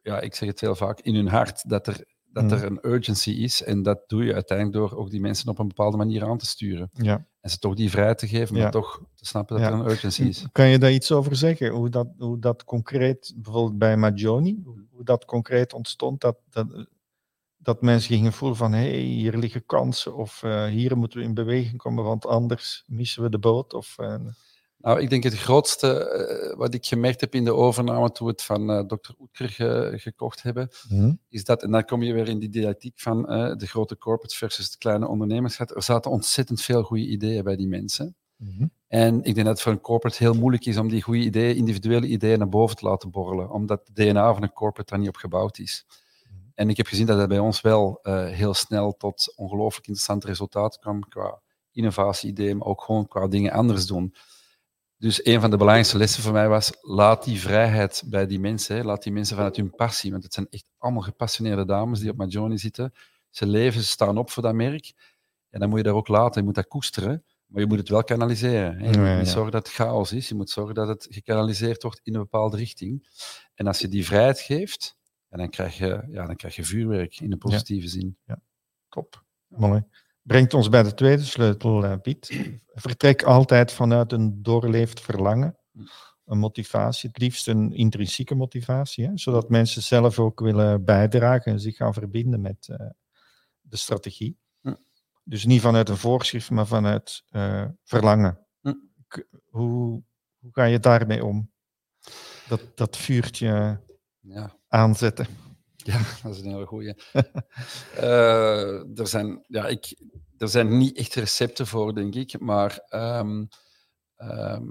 Ja, 0.02 0.20
ik 0.20 0.34
zeg 0.34 0.48
het 0.48 0.60
heel 0.60 0.74
vaak, 0.74 1.00
in 1.00 1.14
hun 1.14 1.28
hart, 1.28 1.68
dat 1.68 1.86
er, 1.86 2.04
dat 2.32 2.44
Mhm. 2.44 2.52
er 2.54 2.64
een 2.64 2.78
urgency 2.82 3.30
is. 3.30 3.62
En 3.62 3.82
dat 3.82 4.00
doe 4.06 4.24
je 4.24 4.34
uiteindelijk 4.34 4.76
door 4.78 4.98
ook 4.98 5.10
die 5.10 5.20
mensen 5.20 5.48
op 5.48 5.58
een 5.58 5.68
bepaalde 5.68 5.96
manier 5.96 6.24
aan 6.24 6.38
te 6.38 6.46
sturen. 6.46 6.90
Ja. 6.92 7.26
En 7.40 7.50
ze 7.50 7.58
toch 7.58 7.74
die 7.74 7.90
vrijheid 7.90 8.18
te 8.18 8.28
geven, 8.28 8.54
maar 8.54 8.62
Ja. 8.62 8.68
toch 8.70 9.02
te 9.14 9.26
snappen 9.26 9.56
dat 9.56 9.64
Ja. 9.66 9.72
er 9.72 9.78
een 9.80 9.90
urgency 9.90 10.22
is. 10.22 10.46
Kan 10.52 10.68
je 10.68 10.78
daar 10.78 10.92
iets 10.92 11.12
over 11.12 11.36
zeggen? 11.36 11.68
Hoe 11.70 11.88
dat, 11.88 12.08
hoe 12.18 12.38
dat 12.38 12.64
concreet, 12.64 13.32
bijvoorbeeld 13.36 13.78
bij 13.78 13.96
Magioni, 13.96 14.60
hoe 14.64 14.78
hoe 14.90 15.04
dat 15.08 15.24
concreet 15.24 15.72
ontstond, 15.72 16.20
dat, 16.20 16.36
dat, 16.50 16.86
dat 17.56 17.82
mensen 17.82 18.14
gingen 18.14 18.32
voelen 18.32 18.56
van 18.58 18.72
hé, 18.72 18.90
hey, 18.90 18.98
hier 19.00 19.36
liggen 19.38 19.66
kansen 19.66 20.14
of 20.16 20.42
eh, 20.42 20.64
hier 20.66 20.96
moeten 20.98 21.18
we 21.18 21.24
in 21.24 21.34
beweging 21.34 21.76
komen, 21.76 22.04
want 22.04 22.26
anders 22.26 22.84
missen 22.86 23.22
we 23.22 23.28
de 23.30 23.38
boot. 23.38 23.74
Of, 23.74 23.94
eh, 23.98 24.14
Nou, 24.80 25.00
ik 25.00 25.10
denk 25.10 25.22
het 25.22 25.34
grootste 25.34 26.04
eh, 26.04 26.56
wat 26.56 26.74
ik 26.74 26.86
gemerkt 26.86 27.20
heb 27.20 27.34
in 27.34 27.44
de 27.44 27.54
overname 27.54 28.12
toen 28.12 28.26
we 28.26 28.32
het 28.32 28.42
van 28.42 28.70
eh 28.70 28.78
Dr. 28.80 29.12
Oetker 29.18 29.48
ge- 29.48 29.92
gekocht 29.96 30.42
hebben, 30.42 30.68
is 31.28 31.44
dat, 31.44 31.62
en 31.62 31.70
dan 31.70 31.84
kom 31.84 32.02
je 32.02 32.12
weer 32.12 32.28
in 32.28 32.38
die 32.38 32.48
didactiek 32.48 33.00
van 33.00 33.28
eh, 33.28 33.56
de 33.56 33.66
grote 33.66 33.98
corporates 33.98 34.38
versus 34.38 34.64
het 34.64 34.78
kleine 34.78 35.08
ondernemerschap. 35.08 35.70
Er 35.70 35.82
zaten 35.82 36.10
ontzettend 36.10 36.62
veel 36.62 36.82
goede 36.82 37.06
ideeën 37.06 37.44
bij 37.44 37.56
die 37.56 37.68
mensen. 37.68 38.16
Mhm. 38.36 38.66
En 38.86 39.16
ik 39.22 39.34
denk 39.34 39.36
dat 39.46 39.46
het 39.46 39.60
voor 39.60 39.72
een 39.72 39.80
corporate 39.80 40.16
heel 40.22 40.34
moeilijk 40.34 40.64
is 40.66 40.76
om 40.76 40.88
die 40.88 41.02
goede 41.02 41.20
ideeën, 41.22 41.56
individuele 41.56 42.06
ideeën 42.06 42.38
naar 42.38 42.48
boven 42.48 42.76
te 42.76 42.84
laten 42.86 43.10
borrelen, 43.10 43.50
omdat 43.50 43.80
het 43.84 43.96
DNA 43.96 44.32
van 44.34 44.42
een 44.42 44.52
corporate 44.52 44.90
daar 44.90 44.98
niet 45.00 45.08
op 45.08 45.16
gebouwd 45.16 45.58
is. 45.58 45.86
En 46.54 46.68
ik 46.70 46.76
heb 46.76 46.86
gezien 46.86 47.06
dat 47.06 47.18
dat 47.18 47.28
bij 47.28 47.38
ons 47.38 47.60
wel 47.60 47.98
heel 48.30 48.54
snel 48.54 48.96
tot 48.96 49.32
ongelooflijk 49.36 49.86
interessante 49.86 50.26
resultaten 50.26 50.80
kwam 50.80 51.08
qua 51.08 51.40
innovatie-ideeën, 51.72 52.56
maar 52.56 52.66
ook 52.66 52.82
gewoon 52.82 53.06
qua 53.08 53.26
dingen 53.28 53.52
anders 53.52 53.86
doen. 53.86 54.14
Dus 55.00 55.26
een 55.26 55.40
van 55.40 55.50
de 55.50 55.56
belangrijkste 55.56 55.98
lessen 55.98 56.22
voor 56.22 56.32
mij 56.32 56.48
was, 56.48 56.72
laat 56.80 57.24
die 57.24 57.40
vrijheid 57.40 58.02
bij 58.06 58.26
die 58.26 58.40
mensen, 58.40 58.76
hè. 58.76 58.82
laat 58.82 59.02
die 59.02 59.12
mensen 59.12 59.36
vanuit 59.36 59.56
hun 59.56 59.70
passie, 59.70 60.10
want 60.10 60.22
het 60.22 60.34
zijn 60.34 60.46
echt 60.50 60.64
allemaal 60.78 61.02
gepassioneerde 61.02 61.64
dames 61.64 62.00
die 62.00 62.10
op 62.10 62.16
Majoni 62.16 62.58
zitten. 62.58 62.92
Ze 63.30 63.46
leven, 63.46 63.80
ze 63.80 63.86
staan 63.86 64.18
op 64.18 64.30
voor 64.30 64.42
dat 64.42 64.54
merk. 64.54 64.92
En 65.50 65.60
dan 65.60 65.68
moet 65.68 65.78
je 65.78 65.84
daar 65.84 65.94
ook 65.94 66.08
laten, 66.08 66.40
je 66.40 66.46
moet 66.46 66.54
dat 66.54 66.66
koesteren, 66.66 67.24
maar 67.46 67.60
je 67.60 67.66
moet 67.66 67.78
het 67.78 67.88
wel 67.88 68.04
kanaliseren. 68.04 68.78
Hè. 68.78 68.90
Je 68.90 68.98
moet 68.98 69.06
Ja, 69.06 69.16
niet 69.16 69.26
ja. 69.26 69.32
zorgen 69.32 69.52
dat 69.52 69.66
het 69.66 69.76
chaos 69.76 70.12
is, 70.12 70.28
je 70.28 70.34
moet 70.34 70.50
zorgen 70.50 70.74
dat 70.74 70.88
het 70.88 71.06
gekanaliseerd 71.10 71.82
wordt 71.82 72.00
in 72.02 72.14
een 72.14 72.20
bepaalde 72.20 72.56
richting. 72.56 73.08
En 73.54 73.66
als 73.66 73.78
je 73.78 73.88
die 73.88 74.04
vrijheid 74.04 74.40
geeft, 74.40 74.96
en 75.28 75.38
dan, 75.38 75.50
krijg 75.50 75.78
je, 75.78 76.04
ja, 76.08 76.26
dan 76.26 76.36
krijg 76.36 76.56
je 76.56 76.64
vuurwerk 76.64 77.20
in 77.20 77.30
de 77.30 77.36
positieve 77.36 77.88
zin. 77.88 78.18
Top. 78.88 79.24
Mooi. 79.46 79.82
Brengt 80.30 80.54
ons 80.54 80.68
bij 80.68 80.82
de 80.82 80.94
tweede 80.94 81.24
sleutel, 81.24 81.84
eh, 81.84 82.00
Piet. 82.02 82.54
Vertrek 82.74 83.22
altijd 83.22 83.72
vanuit 83.72 84.12
een 84.12 84.42
doorleefd 84.42 85.00
verlangen. 85.00 85.58
Een 86.24 86.38
motivatie, 86.38 87.08
het 87.08 87.18
liefst 87.18 87.48
een 87.48 87.72
intrinsieke 87.72 88.34
motivatie, 88.34 89.06
hè, 89.06 89.10
zodat 89.14 89.48
mensen 89.48 89.82
zelf 89.82 90.18
ook 90.18 90.40
willen 90.40 90.84
bijdragen 90.84 91.52
en 91.52 91.60
zich 91.60 91.76
gaan 91.76 91.92
verbinden 91.94 92.40
met 92.40 92.68
eh, 92.68 92.86
de 93.60 93.76
strategie. 93.76 94.38
Hm. 94.60 94.74
Dus 95.24 95.44
niet 95.44 95.60
vanuit 95.60 95.88
een 95.88 95.96
voorschrift, 95.96 96.50
maar 96.50 96.66
vanuit 96.66 97.22
eh, 97.28 97.66
verlangen. 97.84 98.46
Hm. 98.60 98.74
Hoe, 99.48 100.02
hoe 100.38 100.52
ga 100.52 100.64
je 100.64 100.78
daarmee 100.80 101.24
om? 101.24 101.50
Dat, 102.48 102.60
dat 102.74 102.96
vuurtje 102.96 103.80
Ja. 104.20 104.56
aanzetten. 104.68 105.26
Ja, 105.76 106.00
dat 106.22 106.34
is 106.34 106.40
een 106.40 106.50
hele 106.50 106.66
goeie. 106.66 106.94
Er, 108.94 109.06
zijn, 109.08 109.44
ja, 109.48 109.66
ik, 109.66 109.96
er 110.40 110.48
zijn 110.48 110.78
niet 110.78 110.96
echt 110.96 111.14
recepten 111.14 111.66
voor, 111.66 111.94
denk 111.94 112.14
ik. 112.14 112.40
Maar 112.40 112.78
ehm, 112.88 113.44
ehm, 114.16 114.64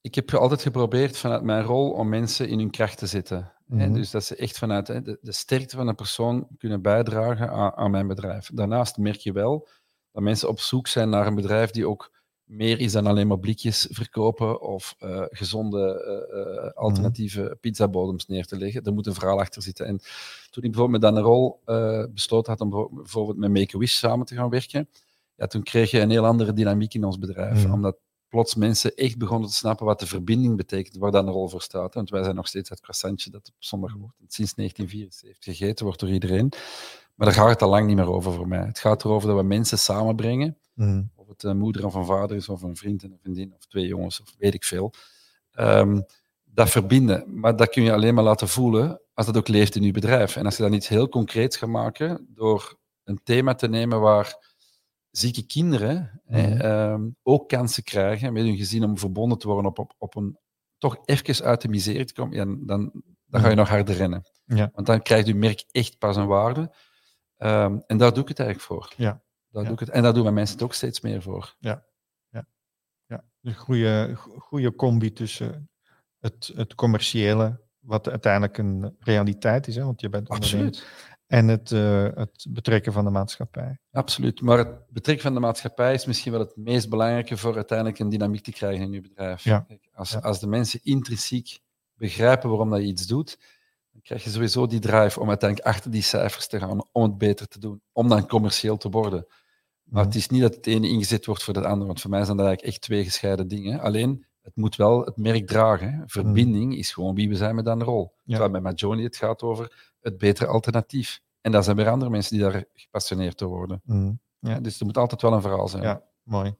ik 0.00 0.14
heb 0.14 0.34
altijd 0.34 0.62
geprobeerd 0.62 1.16
vanuit 1.16 1.42
mijn 1.42 1.62
rol 1.64 1.90
om 1.90 2.08
mensen 2.08 2.48
in 2.48 2.58
hun 2.58 2.70
kracht 2.70 2.98
te 2.98 3.06
zetten. 3.06 3.52
Hè, 3.68 3.86
Mhm. 3.86 3.94
dus 3.94 4.10
dat 4.10 4.24
ze 4.24 4.36
echt 4.36 4.58
vanuit 4.58 4.88
hè, 4.88 5.02
de, 5.02 5.18
de 5.20 5.32
sterkte 5.32 5.76
van 5.76 5.88
een 5.88 5.94
persoon 5.94 6.48
kunnen 6.58 6.82
bijdragen 6.82 7.50
aan, 7.50 7.72
aan 7.72 7.90
mijn 7.90 8.06
bedrijf. 8.06 8.50
Daarnaast 8.54 8.96
merk 8.96 9.16
je 9.20 9.32
wel 9.32 9.68
dat 10.12 10.22
mensen 10.22 10.48
op 10.48 10.60
zoek 10.60 10.86
zijn 10.86 11.08
naar 11.08 11.26
een 11.26 11.34
bedrijf 11.34 11.70
die 11.70 11.88
ook 11.88 12.13
meer 12.44 12.80
is 12.80 12.92
dan 12.92 13.06
alleen 13.06 13.26
maar 13.26 13.38
blikjes 13.38 13.86
verkopen 13.90 14.60
of 14.60 14.94
eh, 14.98 15.22
gezonde 15.28 16.02
eh, 16.04 16.40
eh, 16.66 16.72
alternatieve 16.72 17.56
pizzabodems 17.60 18.26
neer 18.26 18.46
te 18.46 18.56
leggen. 18.56 18.82
Er 18.82 18.92
moet 18.92 19.06
een 19.06 19.14
verhaal 19.14 19.40
achter 19.40 19.62
zitten. 19.62 19.86
En 19.86 19.98
toen 20.50 20.64
ik 20.64 20.70
bijvoorbeeld 20.72 21.02
met 21.02 21.14
Dan 21.14 21.22
Rol 21.22 21.60
besloten 22.10 22.52
had 22.52 22.60
om 22.60 22.70
bijvo- 22.70 22.90
bijvoorbeeld 22.94 23.38
met 23.38 23.50
Make-A-Wish 23.50 23.92
samen 23.94 24.26
te 24.26 24.34
gaan 24.34 24.50
werken, 24.50 24.88
ja, 25.36 25.46
toen 25.46 25.62
kreeg 25.62 25.90
je 25.90 26.00
een 26.00 26.10
heel 26.10 26.26
andere 26.26 26.52
dynamiek 26.52 26.94
in 26.94 27.04
ons 27.04 27.18
bedrijf. 27.18 27.64
Mhm. 27.64 27.72
Omdat 27.72 27.96
plots 28.28 28.54
mensen 28.54 28.94
echt 28.94 29.18
begonnen 29.18 29.48
te 29.48 29.54
snappen 29.54 29.86
wat 29.86 30.00
de 30.00 30.06
verbinding 30.06 30.56
betekent, 30.56 30.96
waar 30.96 31.10
Dan 31.10 31.28
Rol 31.28 31.48
voor 31.48 31.62
staat. 31.62 31.94
Want 31.94 32.10
wij 32.10 32.22
zijn 32.22 32.34
nog 32.34 32.46
steeds 32.48 32.68
het 32.68 32.80
croissantje 32.80 33.30
dat 33.30 33.48
op 33.48 33.54
zondagochtend 33.58 34.32
sinds 34.32 34.54
1974 34.54 35.44
gegeten 35.56 35.84
wordt 35.84 36.00
door 36.00 36.10
iedereen. 36.10 36.52
Maar 37.14 37.26
daar 37.26 37.36
gaat 37.36 37.48
het 37.48 37.62
al 37.62 37.68
lang 37.68 37.86
niet 37.86 37.96
meer 37.96 38.10
over 38.12 38.32
voor 38.32 38.48
mij. 38.48 38.66
Het 38.66 38.78
gaat 38.78 39.04
erover 39.04 39.28
dat 39.28 39.36
we 39.36 39.42
mensen 39.42 39.78
samenbrengen 39.78 40.58
Mhm. 40.74 41.02
Het 41.42 41.50
een 41.50 41.58
moeder 41.58 41.86
of 41.86 41.94
een 41.94 42.04
vader 42.04 42.36
is, 42.36 42.48
of 42.48 42.62
een 42.62 42.76
vriend 42.76 43.02
en 43.02 43.10
een 43.12 43.18
vriendin, 43.20 43.52
of 43.54 43.66
twee 43.66 43.86
jongens, 43.86 44.20
of 44.20 44.34
weet 44.38 44.54
ik 44.54 44.64
veel. 44.64 44.92
Ehm, 45.52 46.00
dat 46.44 46.70
verbinden. 46.70 47.40
Maar 47.40 47.56
dat 47.56 47.68
kun 47.68 47.82
je 47.82 47.92
alleen 47.92 48.14
maar 48.14 48.24
laten 48.24 48.48
voelen 48.48 49.00
als 49.14 49.26
dat 49.26 49.36
ook 49.36 49.48
leeft 49.48 49.76
in 49.76 49.82
je 49.82 49.92
bedrijf. 49.92 50.36
En 50.36 50.44
als 50.44 50.56
je 50.56 50.62
dan 50.62 50.72
iets 50.72 50.88
heel 50.88 51.08
concreets 51.08 51.56
gaat 51.56 51.68
maken 51.68 52.26
door 52.34 52.78
een 53.04 53.20
thema 53.24 53.54
te 53.54 53.68
nemen 53.68 54.00
waar 54.00 54.52
zieke 55.10 55.46
kinderen 55.46 56.20
Mhm. 56.26 56.60
ehm, 56.60 57.02
ook 57.22 57.48
kansen 57.48 57.82
krijgen 57.82 58.32
met 58.32 58.42
hun 58.44 58.56
gezin 58.56 58.84
om 58.84 58.98
verbonden 58.98 59.38
te 59.38 59.46
worden 59.48 59.70
op, 59.70 59.78
op, 59.78 59.94
op 59.98 60.16
een 60.16 60.38
toch 60.78 60.96
even 61.04 61.44
uit 61.44 61.60
de 61.60 61.68
miserie 61.68 62.04
te 62.04 62.12
komen, 62.12 62.36
ja, 62.36 62.44
dan, 62.44 62.90
dan 63.26 63.40
ga 63.40 63.46
je 63.46 63.46
Mhm. 63.46 63.56
nog 63.56 63.68
harder 63.68 63.94
rennen. 63.94 64.22
Ja. 64.44 64.70
Want 64.74 64.86
dan 64.86 65.02
krijgt 65.02 65.26
je 65.26 65.34
merk 65.34 65.64
echt 65.70 65.98
pas 65.98 66.16
een 66.16 66.26
waarde. 66.26 66.74
Ehm, 67.36 67.78
en 67.86 67.96
daar 67.96 68.12
doe 68.12 68.22
ik 68.22 68.28
het 68.28 68.38
eigenlijk 68.38 68.68
voor. 68.68 68.92
Ja. 68.96 69.22
Daar 69.54 69.62
Ja. 69.62 69.68
doe 69.68 69.78
ik 69.78 69.86
het. 69.86 69.94
En 69.94 70.02
daar 70.02 70.12
doen 70.12 70.22
mijn 70.22 70.34
mensen 70.34 70.54
het 70.54 70.64
ook 70.64 70.74
steeds 70.74 71.00
meer 71.00 71.22
voor. 71.22 71.54
Ja, 71.58 71.84
een 73.42 73.54
goede, 73.54 74.14
goede 74.38 74.74
combi 74.74 75.12
tussen 75.12 75.70
het, 76.18 76.52
het 76.54 76.74
commerciële, 76.74 77.60
wat 77.78 78.08
uiteindelijk 78.08 78.58
een 78.58 78.96
realiteit 78.98 79.66
is, 79.66 79.76
hè, 79.76 79.84
want 79.84 80.00
je 80.00 80.08
bent 80.08 80.28
ondernemer, 80.30 80.66
Absoluut. 80.66 80.88
en 81.26 81.48
het, 81.48 81.72
eh, 81.72 82.08
het 82.14 82.46
betrekken 82.48 82.92
van 82.92 83.04
de 83.04 83.10
maatschappij. 83.10 83.78
Absoluut. 83.90 84.40
Maar 84.40 84.58
het 84.58 84.86
betrekken 84.90 85.24
van 85.24 85.34
de 85.34 85.40
maatschappij 85.40 85.94
is 85.94 86.06
misschien 86.06 86.32
wel 86.32 86.40
het 86.40 86.56
meest 86.56 86.88
belangrijke 86.88 87.36
voor 87.36 87.54
uiteindelijk 87.54 87.98
een 87.98 88.08
dynamiek 88.08 88.42
te 88.44 88.52
krijgen 88.52 88.84
in 88.84 88.92
je 88.92 89.00
bedrijf. 89.00 89.42
Ja. 89.44 89.60
Kijk, 89.60 89.88
als, 89.92 90.10
Ja. 90.10 90.18
als 90.18 90.40
de 90.40 90.46
mensen 90.46 90.80
intrinsiek 90.82 91.60
begrijpen 91.94 92.48
waarom 92.48 92.70
dat 92.70 92.80
je 92.80 92.86
iets 92.86 93.06
doet, 93.06 93.38
dan 93.90 94.00
krijg 94.02 94.24
je 94.24 94.30
sowieso 94.30 94.66
die 94.66 94.80
drive 94.80 95.20
om 95.20 95.28
uiteindelijk 95.28 95.68
achter 95.68 95.90
die 95.90 96.02
cijfers 96.02 96.46
te 96.46 96.58
gaan, 96.58 96.88
om 96.92 97.02
het 97.02 97.18
beter 97.18 97.48
te 97.48 97.58
doen, 97.58 97.82
om 97.92 98.08
dan 98.08 98.26
commercieel 98.28 98.76
te 98.76 98.88
worden. 98.90 99.26
Maar 99.94 100.02
Mhm. 100.02 100.12
het 100.12 100.22
is 100.22 100.28
niet 100.28 100.40
dat 100.42 100.54
het 100.54 100.66
ene 100.66 100.88
ingezet 100.88 101.26
wordt 101.26 101.42
voor 101.42 101.54
het 101.54 101.64
andere, 101.64 101.86
want 101.86 102.00
voor 102.00 102.10
mij 102.10 102.24
zijn 102.24 102.36
dat 102.36 102.46
eigenlijk 102.46 102.74
echt 102.74 102.84
twee 102.84 103.04
gescheiden 103.04 103.48
dingen. 103.48 103.80
Alleen, 103.80 104.24
het 104.42 104.56
moet 104.56 104.76
wel 104.76 105.04
het 105.04 105.16
merk 105.16 105.46
dragen. 105.46 106.02
Verbinding 106.06 106.76
is 106.76 106.92
gewoon 106.92 107.14
wie 107.14 107.28
we 107.28 107.34
zijn 107.34 107.54
met 107.54 107.66
een 107.66 107.82
rol. 107.82 108.12
Ja. 108.22 108.30
Terwijl 108.30 108.50
bij 108.50 108.60
Majoni 108.60 109.02
het 109.02 109.16
gaat 109.16 109.42
over 109.42 109.92
het 110.00 110.18
betere 110.18 110.46
alternatief. 110.46 111.20
En 111.40 111.52
daar 111.52 111.62
zijn 111.64 111.76
weer 111.76 111.88
andere 111.88 112.10
mensen 112.10 112.36
die 112.36 112.42
daar 112.44 112.64
gepassioneerd 112.74 113.38
door 113.38 113.48
worden. 113.48 113.80
Mhm. 113.84 114.12
Ja, 114.38 114.60
dus 114.60 114.80
er 114.80 114.86
moet 114.86 114.98
altijd 114.98 115.22
wel 115.22 115.32
een 115.32 115.40
verhaal 115.40 115.68
zijn. 115.68 115.82
Ja. 115.82 116.02
Mooi. 116.22 116.54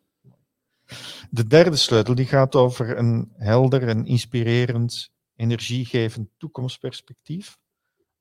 De 1.31 1.47
derde 1.47 1.77
sleutel 1.77 2.15
die 2.15 2.27
gaat 2.27 2.55
over 2.55 2.99
een 2.99 3.33
helder 3.37 3.89
en 3.89 4.07
inspirerend, 4.07 5.11
energiegevend 5.37 6.29
toekomstperspectief. 6.39 7.57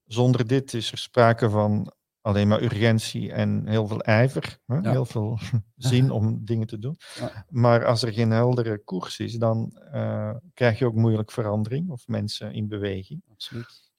Zonder 0.05 0.47
dit 0.47 0.73
is 0.73 0.91
er 0.91 0.97
sprake 0.97 1.49
van 1.49 1.93
alleen 2.23 2.47
maar 2.47 2.61
urgentie 2.61 3.31
en 3.31 3.67
heel 3.67 3.87
veel 3.87 4.01
ijver, 4.01 4.59
hè? 4.65 4.75
Ja. 4.75 4.91
heel 4.91 5.05
veel 5.05 5.39
zin 5.75 6.11
om 6.11 6.45
dingen 6.45 6.67
te 6.67 6.79
doen. 6.79 6.97
Ja. 7.19 7.45
Maar 7.49 7.85
als 7.85 8.03
er 8.03 8.13
geen 8.13 8.31
heldere 8.31 8.77
koers 8.83 9.19
is, 9.19 9.33
dan 9.33 9.77
eh, 9.91 10.35
krijg 10.53 10.79
je 10.79 10.85
ook 10.85 10.95
moeilijk 10.95 11.31
verandering 11.31 11.89
of 11.89 12.07
mensen 12.07 12.53
in 12.53 12.67
beweging. 12.67 13.23
Absoluut. 13.31 13.91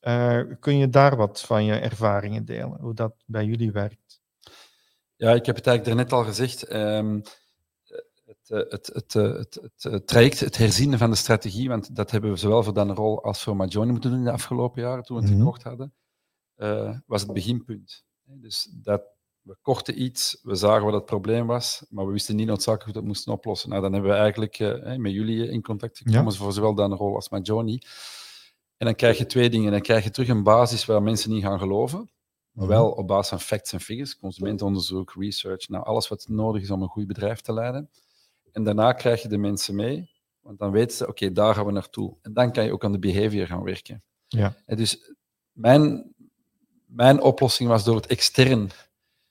Eh, 0.00 0.40
kun 0.60 0.76
je 0.76 0.88
daar 0.88 1.16
wat 1.16 1.40
van 1.40 1.64
je 1.64 1.74
ervaringen 1.74 2.44
delen, 2.44 2.80
hoe 2.80 2.94
dat 2.94 3.14
bij 3.26 3.44
jullie 3.44 3.72
werkt? 3.72 4.20
Ja, 5.16 5.30
ik 5.32 5.46
heb 5.46 5.56
het 5.56 5.66
eigenlijk 5.66 5.84
daarnet 5.84 6.12
al 6.12 6.24
gezegd. 6.24 6.62
ehm, 6.62 7.20
het, 8.24 8.48
het, 8.70 8.90
het, 8.92 9.12
het, 9.14 9.82
het, 9.82 10.06
traject, 10.06 10.40
het 10.40 10.56
herzien 10.56 10.98
van 10.98 11.10
de 11.10 11.16
strategie, 11.16 11.68
want 11.68 11.96
dat 11.96 12.10
hebben 12.10 12.30
we 12.30 12.36
zowel 12.36 12.62
voor 12.62 12.74
Dan 12.74 12.90
Rol 12.90 13.22
als 13.24 13.42
voor 13.42 13.56
Majoni 13.56 13.90
moeten 13.90 14.10
doen 14.10 14.18
in 14.18 14.24
de 14.24 14.32
afgelopen 14.32 14.82
jaren, 14.82 15.04
toen 15.04 15.16
we 15.16 15.22
het 15.22 15.30
Mhm. 15.32 15.40
gekocht 15.42 15.62
hadden, 15.62 15.92
eh, 16.62 16.98
was 17.06 17.22
het 17.22 17.32
beginpunt. 17.32 18.04
Dus 18.24 18.68
dat, 18.82 19.02
we 19.40 19.56
kochten 19.62 20.02
iets, 20.02 20.38
we 20.42 20.54
zagen 20.54 20.84
wat 20.84 20.94
het 20.94 21.04
probleem 21.04 21.46
was, 21.46 21.84
maar 21.88 22.06
we 22.06 22.12
wisten 22.12 22.36
niet 22.36 22.46
noodzakelijk 22.46 22.84
hoe 22.84 22.92
we 22.92 22.98
dat 22.98 23.08
moesten 23.08 23.32
oplossen. 23.32 23.68
Nou, 23.68 23.82
dan 23.82 23.92
hebben 23.92 24.10
we 24.10 24.16
eigenlijk 24.16 24.58
eh, 24.58 24.96
met 24.96 25.12
jullie 25.12 25.48
in 25.48 25.62
contact 25.62 25.98
gekomen, 25.98 26.34
voor 26.34 26.52
zowel 26.52 26.74
Dan 26.74 26.92
Rol 26.92 27.14
als 27.14 27.28
Majoni. 27.28 27.78
En 28.76 28.86
dan 28.86 28.94
krijg 28.94 29.18
je 29.18 29.26
twee 29.26 29.50
dingen. 29.50 29.72
Dan 29.72 29.80
krijg 29.80 30.04
je 30.04 30.10
terug 30.10 30.28
een 30.28 30.42
basis 30.42 30.84
waar 30.84 31.02
mensen 31.02 31.30
niet 31.30 31.42
gaan 31.42 31.58
geloven. 31.58 32.10
Maar 32.52 32.66
wel 32.66 32.90
op 32.90 33.06
basis 33.06 33.28
van 33.28 33.40
facts 33.40 33.72
en 33.72 33.80
figures, 33.80 34.16
consumentenonderzoek, 34.16 35.14
research, 35.16 35.68
nou, 35.68 35.84
alles 35.84 36.08
wat 36.08 36.28
nodig 36.28 36.62
is 36.62 36.70
om 36.70 36.82
een 36.82 36.88
goed 36.88 37.06
bedrijf 37.06 37.40
te 37.40 37.52
leiden. 37.52 37.90
En 38.52 38.64
daarna 38.64 38.92
krijg 38.92 39.22
je 39.22 39.28
de 39.28 39.38
mensen 39.38 39.74
mee, 39.74 40.10
want 40.40 40.58
dan 40.58 40.70
weten 40.70 40.96
ze, 40.96 41.08
oké, 41.08 41.32
daar 41.32 41.54
gaan 41.54 41.66
we 41.66 41.72
naartoe. 41.72 42.16
En 42.22 42.32
dan 42.32 42.52
kan 42.52 42.64
je 42.64 42.72
ook 42.72 42.84
aan 42.84 42.92
de 42.92 42.98
behavior 42.98 43.46
gaan 43.46 43.62
werken. 43.62 44.02
Ja. 44.28 44.56
En 44.66 44.76
dus 44.76 45.14
mijn, 45.52 46.14
mijn 46.94 47.20
oplossing 47.20 47.68
was 47.68 47.84
door 47.84 47.96
het 47.96 48.06
extern 48.06 48.70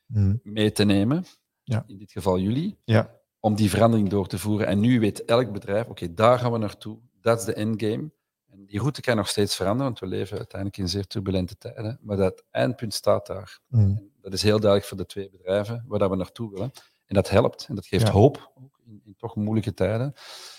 Mhm. 0.06 0.36
mee 0.44 0.72
te 0.72 0.84
nemen, 0.84 1.26
Ja. 1.64 1.84
in 1.88 1.98
dit 1.98 2.12
geval 2.12 2.40
jullie, 2.40 2.78
Ja, 2.84 3.20
om 3.40 3.56
die 3.56 3.70
verandering 3.70 4.10
door 4.10 4.28
te 4.28 4.38
voeren. 4.40 4.68
En 4.68 4.80
nu 4.80 5.00
weet 5.00 5.26
elk 5.26 5.52
bedrijf, 5.52 5.88
oké, 5.88 6.14
daar 6.14 6.40
gaan 6.40 6.52
we 6.52 6.58
naartoe. 6.58 7.00
Dat 7.22 7.40
is 7.40 7.46
de 7.46 7.54
endgame. 7.54 8.12
En 8.50 8.66
die 8.66 8.80
route 8.80 9.02
kan 9.02 9.16
nog 9.16 9.28
steeds 9.28 9.56
veranderen, 9.56 9.86
want 9.88 10.00
we 10.00 10.08
leven 10.08 10.38
uiteindelijk 10.38 10.82
in 10.82 10.90
zeer 10.90 11.08
turbulente 11.08 11.58
tijden. 11.58 12.00
Maar 12.02 12.18
dat 12.18 12.44
eindpunt 12.52 12.94
staat 12.94 13.28
daar. 13.28 13.60
En 13.70 14.12
dat 14.22 14.34
is 14.34 14.42
heel 14.42 14.60
duidelijk 14.60 14.86
voor 14.90 14.98
de 14.98 15.06
twee 15.06 15.30
bedrijven 15.30 15.84
waar 15.88 16.00
dat 16.00 16.10
we 16.10 16.16
naartoe 16.16 16.52
willen. 16.52 16.72
En 17.06 17.16
dat 17.16 17.30
helpt. 17.30 17.66
En 17.70 17.76
dat 17.76 17.86
geeft 17.86 18.08
Ja. 18.08 18.14
hoop, 18.14 18.52
ook 18.56 18.80
in, 18.86 19.02
in 19.04 19.16
toch 19.18 19.36
moeilijke 19.36 19.74
tijden. 19.74 20.14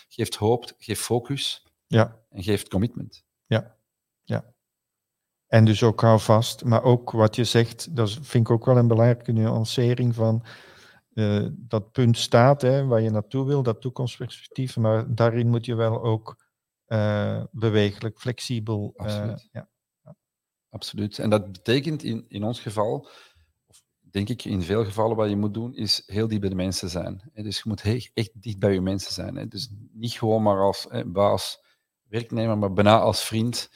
Geeft 0.09 0.35
hoop, 0.35 0.73
geeft 0.79 1.01
focus 1.03 1.67
ja. 1.87 2.19
en 2.31 2.43
geeft 2.43 2.69
commitment. 2.69 3.25
Ja, 3.47 3.77
ja. 4.23 4.52
En 5.53 5.65
dus 5.65 5.83
ook 5.83 6.01
hou 6.01 6.21
vast. 6.21 6.65
Maar 6.65 6.83
ook 6.83 7.11
wat 7.11 7.37
je 7.37 7.45
zegt, 7.45 7.97
dat 7.97 8.11
vind 8.11 8.49
ik 8.49 8.51
ook 8.51 8.65
wel 8.65 8.77
een 8.77 8.87
belangrijke 8.89 9.33
nuancering 9.33 10.15
van 10.15 10.45
eh, 11.15 11.47
dat 11.53 11.93
punt 11.93 12.17
staat, 12.19 12.63
hè, 12.63 12.87
waar 12.87 13.01
je 13.01 13.11
naartoe 13.11 13.47
wil, 13.47 13.63
dat 13.63 13.81
toekomstperspectief. 13.81 14.77
Maar 14.77 15.15
daarin 15.15 15.49
moet 15.49 15.65
je 15.67 15.75
wel 15.75 16.03
ook 16.03 16.37
eh 16.87 17.43
bewegelijk, 17.51 18.19
flexibel. 18.21 18.93
eh, 18.97 19.05
Absoluut. 19.05 19.49
ja. 19.53 19.69
Absoluut. 20.71 21.19
En 21.19 21.31
dat 21.31 21.53
betekent 21.53 22.03
in, 22.03 22.25
in 22.29 22.45
ons 22.45 22.61
geval, 22.61 23.09
of 23.67 23.83
denk 24.01 24.29
ik, 24.29 24.45
in 24.45 24.63
veel 24.63 24.85
gevallen 24.85 25.17
wat 25.17 25.29
je 25.29 25.37
moet 25.37 25.55
doen, 25.55 25.75
is 25.75 26.03
heel 26.07 26.29
dicht 26.29 26.41
bij 26.41 26.51
de 26.51 26.55
mensen 26.57 26.89
zijn. 26.89 27.31
Dus 27.35 27.57
je 27.57 27.63
moet 27.65 27.83
echt 28.15 28.43
dicht 28.43 28.59
bij 28.59 28.73
je 28.73 28.81
mensen 28.81 29.13
zijn. 29.13 29.49
Dus 29.49 29.73
niet 29.93 30.13
gewoon 30.13 30.43
maar 30.43 30.61
als 30.61 30.87
baas, 31.07 31.65
werknemer, 32.09 32.59
maar 32.59 32.73
bijna 32.73 32.99
als 33.01 33.25
vriend. 33.25 33.71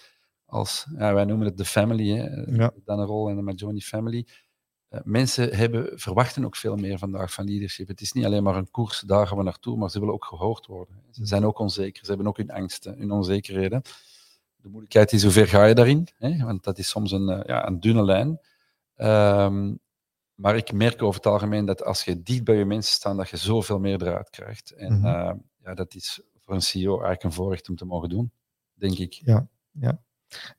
Als, 0.46 0.86
ja, 0.98 1.14
wij 1.14 1.24
noemen 1.24 1.46
het 1.46 1.56
de 1.56 1.64
family, 1.64 2.08
hè? 2.08 2.24
Ja. 2.56 2.72
dan 2.84 2.98
een 2.98 3.06
rol 3.06 3.28
in 3.28 3.36
de 3.36 3.42
Majoni 3.42 3.82
family. 3.82 4.26
Eh, 4.88 5.00
mensen 5.04 5.56
hebben, 5.56 5.98
verwachten 5.98 6.44
ook 6.44 6.56
veel 6.56 6.76
meer 6.76 6.98
vandaag 6.98 7.32
van 7.32 7.44
leadership. 7.44 7.88
Het 7.88 8.00
is 8.00 8.12
niet 8.12 8.24
alleen 8.24 8.42
maar 8.42 8.56
een 8.56 8.70
koers, 8.70 9.00
daar 9.00 9.26
gaan 9.26 9.36
we 9.36 9.42
naartoe, 9.42 9.76
maar 9.76 9.90
ze 9.90 9.98
willen 9.98 10.14
ook 10.14 10.24
gehoord 10.24 10.66
worden. 10.66 11.02
Ze 11.10 11.26
zijn 11.26 11.44
ook 11.44 11.58
onzeker, 11.58 12.04
ze 12.04 12.08
hebben 12.08 12.26
ook 12.28 12.36
hun 12.36 12.50
angsten, 12.50 12.98
hun 12.98 13.10
onzekerheden. 13.10 13.82
De 14.56 14.68
moeilijkheid 14.68 15.12
is 15.12 15.22
hoe 15.22 15.32
ver 15.32 15.46
ga 15.46 15.64
je 15.64 15.74
daarin, 15.74 16.08
hè? 16.16 16.44
want 16.44 16.64
dat 16.64 16.78
is 16.78 16.88
soms 16.88 17.12
een, 17.12 17.28
eh, 17.28 17.44
ja, 17.46 17.66
een 17.66 17.80
dunne 17.80 18.04
lijn. 18.04 18.40
Ehm, 18.94 19.74
maar 20.34 20.56
ik 20.56 20.72
merk 20.72 21.02
over 21.02 21.16
het 21.16 21.26
algemeen 21.26 21.64
dat 21.64 21.84
als 21.84 22.04
je 22.04 22.22
dicht 22.22 22.44
bij 22.44 22.56
je 22.56 22.64
mensen 22.64 22.92
staat, 22.92 23.16
dat 23.16 23.28
je 23.28 23.36
zoveel 23.36 23.78
meer 23.78 24.02
eruit 24.02 24.30
krijgt. 24.30 24.70
En 24.70 24.98
mhm. 24.98 25.06
eh, 25.06 25.34
ja, 25.62 25.74
dat 25.74 25.94
is 25.94 26.20
voor 26.38 26.54
een 26.54 26.62
CEO 26.62 26.90
eigenlijk 26.90 27.22
een 27.22 27.32
voorrecht 27.32 27.68
om 27.68 27.76
te 27.76 27.84
mogen 27.84 28.08
doen, 28.08 28.32
denk 28.74 28.98
ik. 28.98 29.12
Ja, 29.12 29.48
ja. 29.70 30.04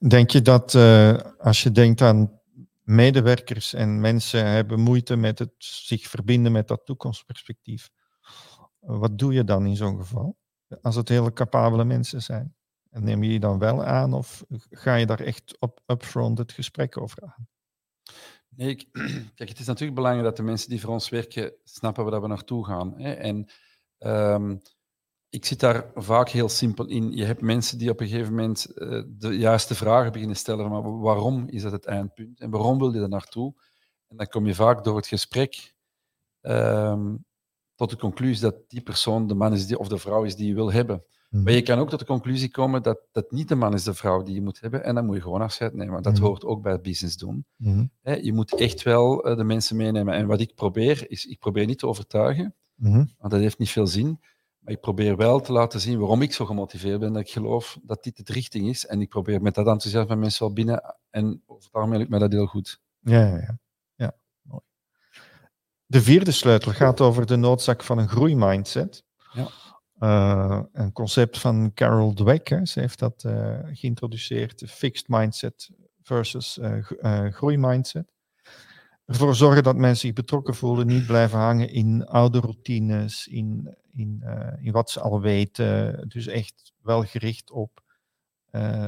Denk 0.07 0.29
je 0.29 0.41
dat 0.41 0.73
uh, 0.73 1.17
als 1.39 1.63
je 1.63 1.71
denkt 1.71 2.01
aan 2.01 2.39
medewerkers 2.83 3.73
en 3.73 3.99
mensen 3.99 4.45
hebben 4.45 4.79
moeite 4.79 5.15
met 5.15 5.39
het 5.39 5.51
zich 5.57 6.07
verbinden 6.07 6.51
met 6.51 6.67
dat 6.67 6.85
toekomstperspectief, 6.85 7.89
wat 8.79 9.17
doe 9.17 9.33
je 9.33 9.43
dan 9.43 9.65
in 9.65 9.75
zo'n 9.75 9.97
geval? 9.97 10.37
Als 10.81 10.95
het 10.95 11.09
hele 11.09 11.33
capabele 11.33 11.85
mensen 11.85 12.21
zijn. 12.21 12.55
Neem 12.89 13.23
je 13.23 13.29
die 13.29 13.39
dan 13.39 13.59
wel 13.59 13.83
aan 13.83 14.13
of 14.13 14.43
ga 14.69 14.95
je 14.95 15.05
daar 15.05 15.19
echt 15.19 15.59
op 15.59 15.81
upfront 15.85 16.37
het 16.37 16.51
gesprek 16.51 17.01
over 17.01 17.23
aan? 17.23 17.47
Nee, 18.49 18.75
kijk, 19.35 19.49
het 19.49 19.59
is 19.59 19.65
natuurlijk 19.65 19.95
belangrijk 19.95 20.27
dat 20.27 20.37
de 20.37 20.43
mensen 20.43 20.69
die 20.69 20.81
voor 20.81 20.89
ons 20.89 21.09
werken 21.09 21.53
snappen 21.63 22.05
waar 22.05 22.21
we 22.21 22.27
naartoe 22.27 22.65
gaan. 22.65 22.97
En 22.97 23.49
um, 23.99 24.61
ik 25.29 25.45
zit 25.45 25.59
daar 25.59 25.91
vaak 25.95 26.29
heel 26.29 26.49
simpel 26.49 26.85
in. 26.85 27.11
Je 27.11 27.25
hebt 27.25 27.41
mensen 27.41 27.77
die 27.77 27.89
op 27.89 27.99
een 27.99 28.07
gegeven 28.07 28.35
moment 28.35 28.67
uh, 28.75 29.03
de 29.07 29.37
juiste 29.37 29.75
vragen 29.75 30.11
beginnen 30.11 30.37
stellen. 30.37 30.69
Maar 30.69 30.99
waarom 30.99 31.47
is 31.49 31.61
dat 31.61 31.71
het 31.71 31.85
eindpunt? 31.85 32.39
En 32.39 32.49
waarom 32.49 32.77
wil 32.77 32.93
je 32.93 33.01
er 33.01 33.09
naartoe? 33.09 33.53
En 34.07 34.17
dan 34.17 34.27
kom 34.27 34.47
je 34.47 34.55
vaak 34.55 34.83
door 34.83 34.95
het 34.95 35.07
gesprek 35.07 35.73
um, 36.41 37.25
tot 37.75 37.89
de 37.89 37.97
conclusie 37.97 38.41
dat 38.41 38.55
die 38.67 38.81
persoon 38.81 39.27
de 39.27 39.33
man 39.33 39.53
is 39.53 39.67
die, 39.67 39.79
of 39.79 39.87
de 39.87 39.97
vrouw 39.97 40.23
is 40.23 40.35
die 40.35 40.47
je 40.47 40.53
wil 40.53 40.71
hebben. 40.71 41.03
Mhm. 41.29 41.43
Maar 41.43 41.53
je 41.53 41.61
kan 41.61 41.79
ook 41.79 41.89
tot 41.89 41.99
de 41.99 42.05
conclusie 42.05 42.51
komen 42.51 42.83
dat 42.83 42.99
dat 43.11 43.31
niet 43.31 43.47
de 43.47 43.55
man 43.55 43.73
is 43.73 43.83
de 43.83 43.93
vrouw 43.93 44.23
die 44.23 44.35
je 44.35 44.41
moet 44.41 44.59
hebben. 44.59 44.83
En 44.83 44.95
dan 44.95 45.05
moet 45.05 45.15
je 45.15 45.21
gewoon 45.21 45.41
afscheid 45.41 45.73
nemen. 45.73 45.93
Want 45.93 46.03
dat 46.03 46.13
mhm. 46.13 46.23
hoort 46.23 46.45
ook 46.45 46.61
bij 46.61 46.71
het 46.71 46.81
business 46.81 47.17
doen. 47.17 47.45
Mhm. 47.55 47.85
je 48.01 48.33
moet 48.33 48.55
echt 48.55 48.83
wel 48.83 49.29
uh, 49.29 49.37
de 49.37 49.43
mensen 49.43 49.75
meenemen. 49.75 50.13
En 50.13 50.27
wat 50.27 50.39
ik 50.39 50.55
probeer, 50.55 51.09
is 51.09 51.25
ik 51.25 51.39
probeer 51.39 51.65
niet 51.65 51.79
te 51.79 51.87
overtuigen. 51.87 52.55
Want 53.17 53.31
dat 53.31 53.39
heeft 53.39 53.57
niet 53.57 53.69
veel 53.69 53.87
zin. 53.87 54.19
Maar 54.67 54.75
ik 54.75 54.81
probeer 54.81 55.15
wel 55.15 55.39
te 55.39 55.51
laten 55.51 55.79
zien 55.79 55.99
waarom 55.99 56.21
ik 56.21 56.33
zo 56.33 56.45
gemotiveerd 56.45 56.99
ben. 56.99 57.13
Dat 57.13 57.21
ik 57.21 57.29
geloof 57.29 57.79
dat 57.83 58.03
dit 58.03 58.27
de 58.27 58.33
richting 58.33 58.69
is. 58.69 58.85
En 58.85 59.01
ik 59.01 59.09
probeer 59.09 59.41
met 59.41 59.55
dat 59.55 59.67
enthousiasme 59.67 60.15
mensen 60.15 60.45
wel 60.45 60.53
binnen. 60.53 60.95
En 61.09 61.43
over 61.45 61.63
het 61.63 61.73
algemeen 61.73 61.97
lukt 61.97 62.09
mij 62.09 62.19
dat 62.19 62.31
heel 62.31 62.45
goed. 62.45 62.81
Ja, 62.99 63.27
ja, 63.27 63.37
ja. 63.37 63.59
ja. 63.95 64.15
Mooi. 64.41 64.61
De 65.85 66.01
vierde 66.01 66.31
sleutel 66.31 66.71
gaat 66.71 67.01
over 67.01 67.25
de 67.25 67.35
noodzaak 67.35 67.83
van 67.83 67.97
een 67.97 68.09
groeimindset. 68.09 69.03
Ja. 69.33 69.47
Uh, 69.99 70.63
een 70.71 70.91
concept 70.91 71.39
van 71.39 71.71
Carol 71.73 72.13
Dweck. 72.13 72.47
Hè. 72.47 72.65
Ze 72.65 72.79
heeft 72.79 72.99
dat 72.99 73.23
uh, 73.23 73.59
geïntroduceerd. 73.71 74.63
Fixed 74.67 75.07
mindset 75.07 75.69
versus 76.01 76.57
uh, 76.57 77.31
groeimindset. 77.31 78.11
Ervoor 79.07 79.35
zorgen 79.35 79.63
dat 79.63 79.75
mensen 79.75 80.07
zich 80.07 80.13
betrokken 80.13 80.55
voelen, 80.55 80.87
niet 80.87 81.05
blijven 81.05 81.39
hangen 81.39 81.69
in 81.69 82.05
oude 82.05 82.39
routines, 82.39 83.27
in, 83.27 83.77
in, 83.93 84.23
in 84.61 84.71
wat 84.71 84.89
ze 84.89 84.99
al 84.99 85.21
weten. 85.21 86.03
Dus 86.07 86.27
echt 86.27 86.73
wel 86.81 87.03
gericht 87.03 87.51
op. 87.51 87.81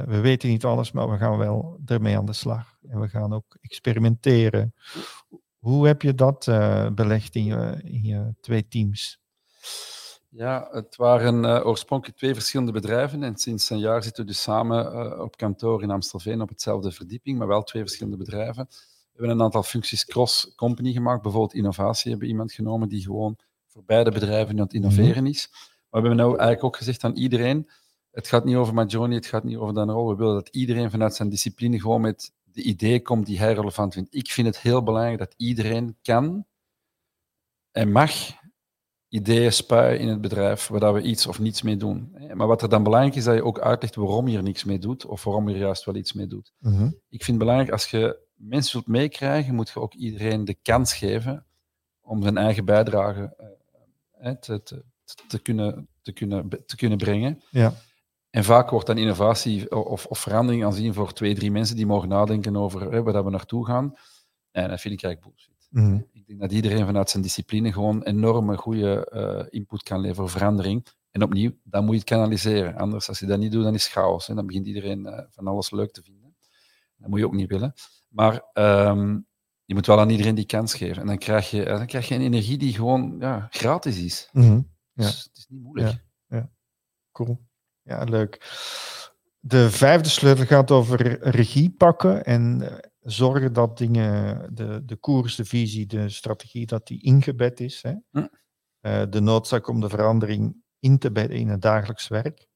we 0.04 0.20
weten 0.20 0.48
niet 0.48 0.64
alles, 0.64 0.92
maar 0.92 1.10
we 1.10 1.16
gaan 1.16 1.38
wel 1.38 1.80
ermee 1.86 2.16
aan 2.16 2.26
de 2.26 2.32
slag. 2.32 2.78
En 2.88 3.00
we 3.00 3.08
gaan 3.08 3.32
ook 3.32 3.56
experimenteren. 3.60 4.74
Hoe 5.58 5.86
heb 5.86 6.02
je 6.02 6.14
dat 6.14 6.44
belegd 6.94 7.34
in 7.34 7.44
je, 7.44 7.80
in 7.84 8.02
je 8.02 8.34
twee 8.40 8.68
teams? 8.68 9.20
Ja, 10.28 10.68
het 10.70 10.96
waren 10.96 11.64
oorspronkelijk 11.64 12.18
twee 12.18 12.34
verschillende 12.34 12.72
bedrijven 12.72 13.22
en 13.22 13.36
sinds 13.36 13.70
een 13.70 13.78
jaar 13.78 14.02
zitten 14.02 14.24
we 14.24 14.30
dus 14.30 14.42
samen 14.42 15.20
op 15.22 15.36
kantoor 15.36 15.82
in 15.82 15.90
Amstelveen 15.90 16.40
op 16.40 16.48
hetzelfde 16.48 16.92
verdieping, 16.92 17.38
maar 17.38 17.46
wel 17.46 17.62
twee 17.62 17.82
verschillende 17.82 18.18
bedrijven. 18.18 18.68
We 19.20 19.26
hebben 19.26 19.44
een 19.44 19.52
aantal 19.52 19.70
functies 19.70 20.04
cross-company 20.04 20.92
gemaakt. 20.92 21.22
Bijvoorbeeld 21.22 21.54
innovatie 21.54 22.10
hebben 22.10 22.28
iemand 22.28 22.52
genomen 22.52 22.88
die 22.88 23.02
gewoon 23.02 23.36
voor 23.66 23.84
beide 23.84 24.10
bedrijven 24.10 24.54
aan 24.54 24.64
het 24.64 24.72
innoveren 24.72 25.26
is. 25.26 25.48
Maar 25.50 26.02
we 26.02 26.08
hebben 26.08 26.16
nou 26.16 26.28
eigenlijk 26.28 26.64
ook 26.64 26.76
gezegd 26.76 27.04
aan 27.04 27.16
iedereen, 27.16 27.70
het 28.10 28.28
gaat 28.28 28.44
niet 28.44 28.56
over 28.56 28.74
Majoni, 28.74 29.14
het 29.14 29.26
gaat 29.26 29.44
niet 29.44 29.56
over 29.56 29.74
Danrol. 29.74 30.08
We 30.08 30.16
willen 30.16 30.34
dat 30.34 30.48
iedereen 30.48 30.90
vanuit 30.90 31.14
zijn 31.14 31.28
discipline 31.28 31.80
gewoon 31.80 32.00
met 32.00 32.32
de 32.42 32.62
ideeën 32.62 33.02
komt 33.02 33.26
die 33.26 33.38
hij 33.38 33.52
relevant 33.52 33.92
vindt. 33.92 34.14
Ik 34.14 34.30
vind 34.30 34.46
het 34.46 34.60
heel 34.60 34.82
belangrijk 34.82 35.18
dat 35.18 35.34
iedereen 35.36 35.96
kan 36.02 36.46
en 37.70 37.92
mag 37.92 38.12
ideeën 39.10 39.52
spuien 39.52 39.98
in 39.98 40.08
het 40.08 40.20
bedrijf 40.20 40.68
waar 40.68 40.94
we 40.94 41.02
iets 41.02 41.26
of 41.26 41.38
niets 41.38 41.62
mee 41.62 41.76
doen. 41.76 42.16
Maar 42.34 42.46
wat 42.46 42.62
er 42.62 42.68
dan 42.68 42.82
belangrijk 42.82 43.16
is, 43.16 43.24
dat 43.24 43.34
je 43.34 43.44
ook 43.44 43.60
uitlegt 43.60 43.94
waarom 43.94 44.28
je 44.28 44.36
er 44.36 44.42
niks 44.42 44.64
mee 44.64 44.78
doet 44.78 45.06
of 45.06 45.24
waarom 45.24 45.48
je 45.48 45.54
er 45.54 45.60
juist 45.60 45.84
wel 45.84 45.94
iets 45.94 46.12
mee 46.12 46.26
doet. 46.26 46.52
Mhm. 46.58 46.86
Ik 46.86 47.24
vind 47.24 47.26
het 47.26 47.38
belangrijk, 47.38 47.70
als 47.70 47.86
je 47.90 48.18
mensen 48.34 48.72
wilt 48.72 48.86
meekrijgen, 48.86 49.54
moet 49.54 49.68
je 49.68 49.80
ook 49.80 49.94
iedereen 49.94 50.44
de 50.44 50.54
kans 50.62 50.94
geven 50.94 51.46
om 52.00 52.22
zijn 52.22 52.36
eigen 52.36 52.64
bijdrage 52.64 53.36
uh, 54.22 54.30
te, 54.30 54.62
te, 54.62 54.84
te, 55.28 55.38
kunnen, 55.38 55.88
te, 56.02 56.12
kunnen, 56.12 56.48
te 56.66 56.76
kunnen 56.76 56.98
brengen. 56.98 57.42
Ja. 57.50 57.74
En 58.30 58.44
vaak 58.44 58.70
wordt 58.70 58.86
dan 58.86 58.98
innovatie 58.98 59.84
of, 59.86 60.06
of 60.06 60.18
verandering 60.18 60.64
aanzien 60.64 60.94
voor 60.94 61.12
twee, 61.12 61.34
drie 61.34 61.50
mensen 61.50 61.76
die 61.76 61.86
mogen 61.86 62.08
nadenken 62.08 62.56
over 62.56 63.02
waar 63.02 63.24
we 63.24 63.30
naartoe 63.30 63.66
gaan. 63.66 63.94
En 64.50 64.68
dat 64.68 64.80
vind 64.80 64.94
ik 64.94 65.02
eigenlijk 65.02 65.20
bullshit. 65.22 65.59
Mhm. 65.70 66.00
Ik 66.12 66.26
denk 66.26 66.40
dat 66.40 66.52
iedereen 66.52 66.86
vanuit 66.86 67.10
zijn 67.10 67.22
discipline 67.22 67.72
gewoon 67.72 68.02
enorme 68.02 68.56
goede 68.56 69.10
uh, 69.14 69.46
input 69.60 69.82
kan 69.82 70.00
leveren 70.00 70.28
voor 70.28 70.38
verandering. 70.38 70.86
En 71.10 71.22
opnieuw, 71.22 71.50
dan 71.62 71.84
moet 71.84 71.94
je 71.94 72.00
het 72.00 72.08
kanaliseren. 72.08 72.76
Anders, 72.76 73.08
als 73.08 73.18
je 73.18 73.26
dat 73.26 73.38
niet 73.38 73.52
doet, 73.52 73.64
dan 73.64 73.74
is 73.74 73.84
het 73.84 73.92
chaos. 73.92 74.28
En 74.28 74.36
dan 74.36 74.46
begint 74.46 74.66
iedereen 74.66 75.06
uh, 75.06 75.20
van 75.30 75.46
alles 75.46 75.70
leuk 75.70 75.92
te 75.92 76.02
vinden. 76.02 76.36
Dat 76.96 77.08
moet 77.08 77.18
je 77.18 77.26
ook 77.26 77.34
niet 77.34 77.48
willen. 77.48 77.72
Maar 78.08 78.44
um, 78.52 79.26
je 79.64 79.74
moet 79.74 79.86
wel 79.86 80.00
aan 80.00 80.10
iedereen 80.10 80.34
die 80.34 80.46
kans 80.46 80.74
geven. 80.74 81.00
En 81.00 81.06
dan 81.06 81.18
krijg 81.18 81.50
je, 81.50 81.64
dan 81.64 81.86
krijg 81.86 82.08
je 82.08 82.14
een 82.14 82.20
energie 82.20 82.58
die 82.58 82.74
gewoon 82.74 83.16
ja, 83.18 83.46
gratis 83.50 83.98
is. 83.98 84.28
Mm 84.32 84.42
-hmm. 84.42 84.70
ja. 84.92 85.04
Dus 85.04 85.24
het 85.24 85.36
is 85.36 85.46
niet 85.48 85.62
moeilijk. 85.62 86.04
Ja, 86.26 86.36
ja. 86.36 86.50
Cool. 87.12 87.40
Ja, 87.82 88.04
leuk. 88.04 88.58
De 89.40 89.70
vijfde 89.70 90.08
sleutel 90.08 90.44
gaat 90.44 90.70
over 90.70 91.18
regie 91.28 91.70
pakken 91.70 92.24
en 92.24 92.62
zorgen 93.00 93.52
dat 93.52 93.78
dingen, 93.78 94.54
de, 94.54 94.84
de 94.84 94.96
koers, 94.96 95.34
de 95.34 95.44
visie, 95.44 95.86
de 95.86 96.08
strategie, 96.08 96.66
dat 96.66 96.86
die 96.86 97.02
ingebed 97.02 97.60
is. 97.60 97.82
Hè? 97.82 97.94
Hm. 98.10 98.26
Uh, 98.80 99.02
de 99.10 99.20
noodzaak 99.20 99.68
om 99.68 99.80
de 99.80 99.88
verandering 99.88 100.62
in 100.78 100.98
te 100.98 101.12
bedden 101.12 101.38
in 101.38 101.48
het 101.48 101.62
dagelijks 101.62 102.08
werk. 102.08 102.48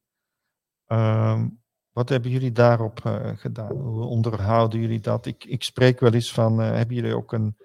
Uh, 0.88 1.44
wat 1.92 2.08
hebben 2.08 2.30
jullie 2.30 2.52
daarop 2.52 3.00
uh, 3.06 3.30
gedaan? 3.34 3.76
Hoe 3.76 4.04
onderhouden 4.04 4.80
jullie 4.80 5.00
dat? 5.00 5.26
Ik, 5.26 5.44
ik 5.44 5.62
spreek 5.62 6.00
wel 6.00 6.12
eens 6.12 6.32
van, 6.32 6.60
uh, 6.60 6.70
hebben 6.70 6.96
jullie 6.96 7.16
ook 7.16 7.32
een, 7.32 7.56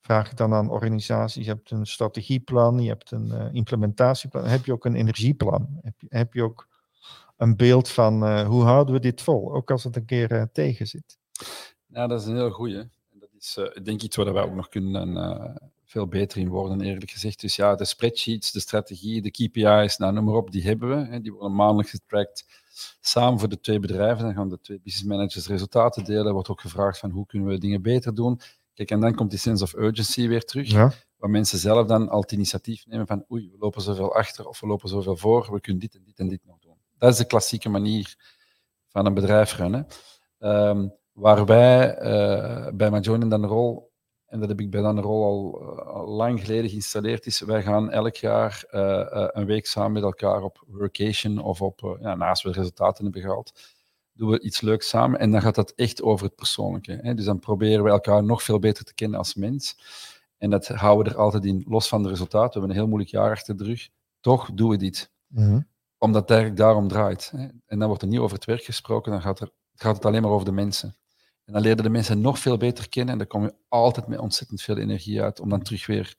vraag 0.00 0.34
dan 0.34 0.54
aan 0.54 0.70
organisaties, 0.70 1.44
je 1.44 1.50
hebt 1.50 1.70
een 1.70 1.86
strategieplan, 1.86 2.80
je 2.80 2.88
hebt 2.88 3.10
een 3.10 3.52
implementatieplan, 3.52 4.44
heb 4.44 4.64
je 4.64 4.72
ook 4.72 4.84
een 4.84 4.94
energieplan? 4.94 5.78
Heb 5.82 5.94
je, 6.00 6.06
heb 6.08 6.32
je 6.34 6.42
ook 6.42 6.68
een 7.36 7.56
beeld 7.56 7.88
van 7.88 8.42
hoe 8.44 8.62
houden 8.62 8.94
we 8.94 9.00
dit 9.00 9.20
vol, 9.20 9.54
ook 9.54 9.70
als 9.70 9.84
het 9.84 9.96
een 9.96 10.04
keer 10.04 10.48
tegen 10.52 10.86
zit? 10.86 11.18
Ja, 11.92 12.06
dat 12.06 12.20
is 12.20 12.26
een 12.26 12.36
heel 12.36 12.50
goeie. 12.50 12.88
Dat 13.12 13.28
is 13.38 13.56
uh, 13.58 13.64
denk 13.64 13.86
ik 13.86 14.02
iets 14.02 14.16
waar 14.16 14.32
wij 14.32 14.42
ook 14.42 14.54
nog 14.54 14.68
kunnen 14.68 15.16
uh, 15.16 15.54
veel 15.84 16.06
beter 16.06 16.38
in 16.38 16.48
worden, 16.48 16.80
eerlijk 16.80 17.10
gezegd. 17.10 17.40
Dus 17.40 17.56
ja, 17.56 17.74
de 17.74 17.84
spreadsheets, 17.84 18.52
de 18.52 18.60
strategie, 18.60 19.22
de 19.22 19.30
KPI's, 19.30 19.96
nou, 19.96 20.12
noem 20.12 20.24
maar 20.24 20.34
op, 20.34 20.50
die 20.50 20.62
hebben 20.62 20.88
we. 20.88 21.10
Hè. 21.10 21.20
Die 21.20 21.32
worden 21.32 21.54
maandelijks 21.54 21.90
getracked 21.90 22.44
samen 23.00 23.38
voor 23.38 23.48
de 23.48 23.60
twee 23.60 23.78
bedrijven. 23.78 24.24
Dan 24.24 24.34
gaan 24.34 24.48
de 24.48 24.60
twee 24.60 24.80
business 24.84 25.08
managers 25.08 25.46
resultaten 25.46 26.04
delen. 26.04 26.26
Er 26.26 26.32
wordt 26.32 26.48
ook 26.48 26.60
gevraagd 26.60 26.98
van 26.98 27.10
hoe 27.10 27.26
kunnen 27.26 27.48
we 27.48 27.58
dingen 27.58 27.82
beter 27.82 28.14
doen. 28.14 28.40
Kijk, 28.74 28.90
en 28.90 29.00
dan 29.00 29.14
komt 29.14 29.30
die 29.30 29.38
sense 29.38 29.64
of 29.64 29.74
urgency 29.74 30.28
weer 30.28 30.44
terug. 30.44 30.70
Ja. 30.70 30.92
Waar 31.16 31.30
mensen 31.30 31.58
zelf 31.58 31.86
dan 31.86 32.08
al 32.08 32.20
het 32.20 32.32
initiatief 32.32 32.86
nemen 32.86 33.06
van 33.06 33.24
oei, 33.30 33.50
we 33.50 33.58
lopen 33.58 33.82
zoveel 33.82 34.14
achter 34.14 34.46
of 34.46 34.60
we 34.60 34.66
lopen 34.66 34.88
zoveel 34.88 35.16
voor, 35.16 35.52
we 35.52 35.60
kunnen 35.60 35.80
dit 35.80 35.94
en 35.94 36.02
dit 36.04 36.18
en 36.18 36.28
dit 36.28 36.40
nog 36.44 36.58
doen. 36.58 36.76
Dat 36.98 37.12
is 37.12 37.18
de 37.18 37.26
klassieke 37.26 37.68
manier 37.68 38.16
van 38.88 39.06
een 39.06 39.14
bedrijf 39.14 39.56
runnen. 39.56 39.86
Um, 40.38 40.92
Waar 41.18 41.46
wij 41.46 42.02
uh, 42.02 42.68
bij 42.74 42.90
Majoin 42.90 43.28
dan 43.28 43.40
de 43.40 43.46
rol, 43.46 43.92
en 44.26 44.40
dat 44.40 44.48
heb 44.48 44.60
ik 44.60 44.70
bij 44.70 44.80
dan 44.80 45.00
rol 45.00 45.24
al, 45.24 45.62
uh, 45.62 45.86
al, 45.86 46.08
lang 46.08 46.40
geleden 46.40 46.70
geïnstalleerd, 46.70 47.26
is 47.26 47.40
wij 47.40 47.62
gaan 47.62 47.90
elk 47.90 48.14
jaar 48.14 48.64
uh, 48.70 49.26
een 49.32 49.46
week 49.46 49.66
samen 49.66 49.92
met 49.92 50.02
elkaar 50.02 50.42
op 50.42 50.64
workation 50.66 51.38
of 51.38 51.62
op, 51.62 51.98
ja, 52.00 52.14
naast 52.14 52.42
we 52.42 52.52
resultaten 52.52 53.04
hebben 53.04 53.22
gehaald, 53.22 53.52
doen 54.12 54.30
we 54.30 54.40
iets 54.40 54.60
leuks 54.60 54.88
samen 54.88 55.18
en 55.20 55.30
dan 55.30 55.42
gaat 55.42 55.54
dat 55.54 55.72
echt 55.76 56.02
over 56.02 56.26
het 56.26 56.34
persoonlijke. 56.34 56.98
Hè? 57.02 57.14
Dus 57.14 57.24
dan 57.24 57.38
proberen 57.38 57.84
we 57.84 57.90
elkaar 57.90 58.24
nog 58.24 58.42
veel 58.42 58.58
beter 58.58 58.84
te 58.84 58.94
kennen 58.94 59.18
als 59.18 59.34
mens. 59.34 59.76
En 60.36 60.50
dat 60.50 60.68
houden 60.68 61.04
we 61.04 61.10
er 61.10 61.24
altijd 61.24 61.44
in, 61.44 61.64
los 61.68 61.88
van 61.88 62.02
de 62.02 62.08
resultaten. 62.08 62.48
We 62.48 62.58
hebben 62.58 62.70
een 62.70 62.82
heel 62.82 62.88
moeilijk 62.88 63.10
jaar 63.10 63.30
achter 63.30 63.56
de 63.56 63.64
rug. 63.64 63.88
Toch 64.20 64.50
doen 64.52 64.70
we 64.70 64.76
dit. 64.76 65.10
Mhm. 65.26 65.60
Omdat 65.98 66.20
het 66.20 66.30
eigenlijk 66.30 66.60
daarom 66.60 66.88
draait. 66.88 67.30
Hè? 67.36 67.46
En 67.66 67.78
dan 67.78 67.86
wordt 67.88 68.02
er 68.02 68.08
niet 68.08 68.18
over 68.18 68.36
het 68.36 68.44
werk 68.44 68.62
gesproken, 68.62 69.12
dan 69.12 69.20
gaat, 69.22 69.40
er, 69.40 69.50
gaat 69.74 69.96
het 69.96 70.04
alleen 70.04 70.22
maar 70.22 70.30
over 70.30 70.46
de 70.46 70.52
mensen. 70.52 70.96
En 71.48 71.54
dan 71.54 71.62
leren 71.62 71.82
de 71.82 71.88
mensen 71.88 72.20
nog 72.20 72.38
veel 72.38 72.56
beter 72.56 72.88
kennen 72.88 73.12
en 73.12 73.18
dan 73.18 73.26
kom 73.26 73.42
je 73.42 73.54
altijd 73.68 74.06
met 74.06 74.18
ontzettend 74.18 74.62
veel 74.62 74.76
energie 74.76 75.22
uit 75.22 75.40
om 75.40 75.48
dan 75.48 75.62
terug 75.62 75.86
weer 75.86 76.14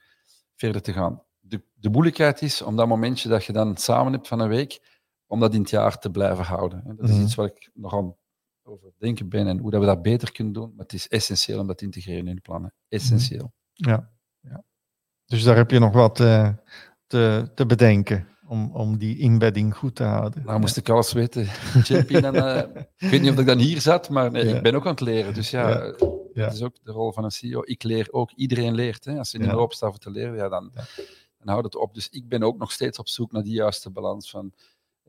verder 0.56 0.82
te 0.82 0.94
gaan. 0.94 1.24
De, 1.40 1.62
de 1.74 1.90
moeilijkheid 1.90 2.42
is 2.42 2.62
om 2.62 2.76
dat 2.76 2.88
momentje 2.88 3.30
dat 3.30 3.46
je 3.46 3.54
dan 3.54 3.78
samen 3.78 4.14
hebt 4.14 4.28
van 4.28 4.40
een 4.40 4.50
week, 4.50 5.02
om 5.28 5.40
dat 5.40 5.54
in 5.54 5.60
het 5.62 5.70
jaar 5.70 6.00
te 6.00 6.10
blijven 6.12 6.46
houden. 6.46 6.84
Dat 6.98 7.10
is 7.10 7.16
Mhm. 7.16 7.24
iets 7.24 7.36
waar 7.36 7.46
ik 7.46 7.70
nog 7.74 7.94
aan 7.94 8.16
over 8.64 8.92
denken 8.98 9.30
ben 9.30 9.48
en 9.48 9.58
hoe 9.58 9.72
dat 9.72 9.80
we 9.80 9.86
dat 9.86 10.02
beter 10.02 10.32
kunnen 10.32 10.54
doen. 10.54 10.70
Maar 10.76 10.84
het 10.86 10.94
is 10.94 11.08
essentieel 11.08 11.60
om 11.60 11.68
dat 11.68 11.78
te 11.78 11.86
integreren 11.86 12.28
in 12.28 12.36
de 12.36 12.42
plannen. 12.42 12.74
Essentieel. 12.88 13.54
Ja, 13.74 14.10
ja. 14.40 14.64
Dus 15.26 15.44
daar 15.44 15.56
heb 15.56 15.72
je 15.72 15.80
nog 15.80 15.94
wat 15.94 16.20
eh, 16.20 16.50
te, 17.08 17.52
te 17.56 17.66
bedenken 17.66 18.28
om, 18.50 18.72
om 18.76 18.98
die 18.98 19.18
inbedding 19.18 19.76
goed 19.78 19.96
te 19.96 20.04
houden. 20.04 20.44
Nou 20.46 20.60
moest 20.60 20.78
ik 20.78 20.90
alles 20.90 21.14
weten. 21.14 21.46
Champion, 21.90 22.22
dan, 22.22 22.36
eh, 22.36 22.84
ik 22.98 23.10
weet 23.10 23.22
niet 23.22 23.32
of 23.32 23.40
ik 23.40 23.46
dan 23.46 23.58
hier 23.58 23.82
zat, 23.82 24.10
maar 24.10 24.32
nee, 24.32 24.46
Ja. 24.48 24.56
ik 24.56 24.64
ben 24.64 24.76
ook 24.76 24.86
aan 24.86 24.92
het 24.92 25.02
leren. 25.02 25.34
Dus 25.34 25.50
ja, 25.50 25.70
Ja. 25.70 25.94
Ja. 26.34 26.44
dat 26.46 26.54
is 26.54 26.62
ook 26.64 26.76
de 26.84 26.92
rol 26.92 27.12
van 27.12 27.24
een 27.24 27.32
CEO. 27.32 27.62
Ik 27.64 27.84
leer 27.84 28.08
ook. 28.12 28.32
Iedereen 28.32 28.76
leert. 28.76 29.06
Hè. 29.06 29.18
Als 29.18 29.32
je 29.32 29.40
Ja. 29.40 29.46
meer 29.46 29.58
opstaat 29.58 29.90
voor 29.90 30.00
te 30.00 30.12
leren, 30.12 30.36
ja, 30.36 30.50
dan, 30.50 30.72
dan 31.38 31.48
houdt 31.48 31.66
het 31.66 31.76
op. 31.76 31.94
Dus 31.94 32.10
ik 32.10 32.28
ben 32.28 32.44
ook 32.44 32.58
nog 32.58 32.72
steeds 32.72 32.98
op 33.00 33.08
zoek 33.08 33.32
naar 33.32 33.44
die 33.44 33.54
juiste 33.54 33.90
balans 33.90 34.30
van 34.30 34.54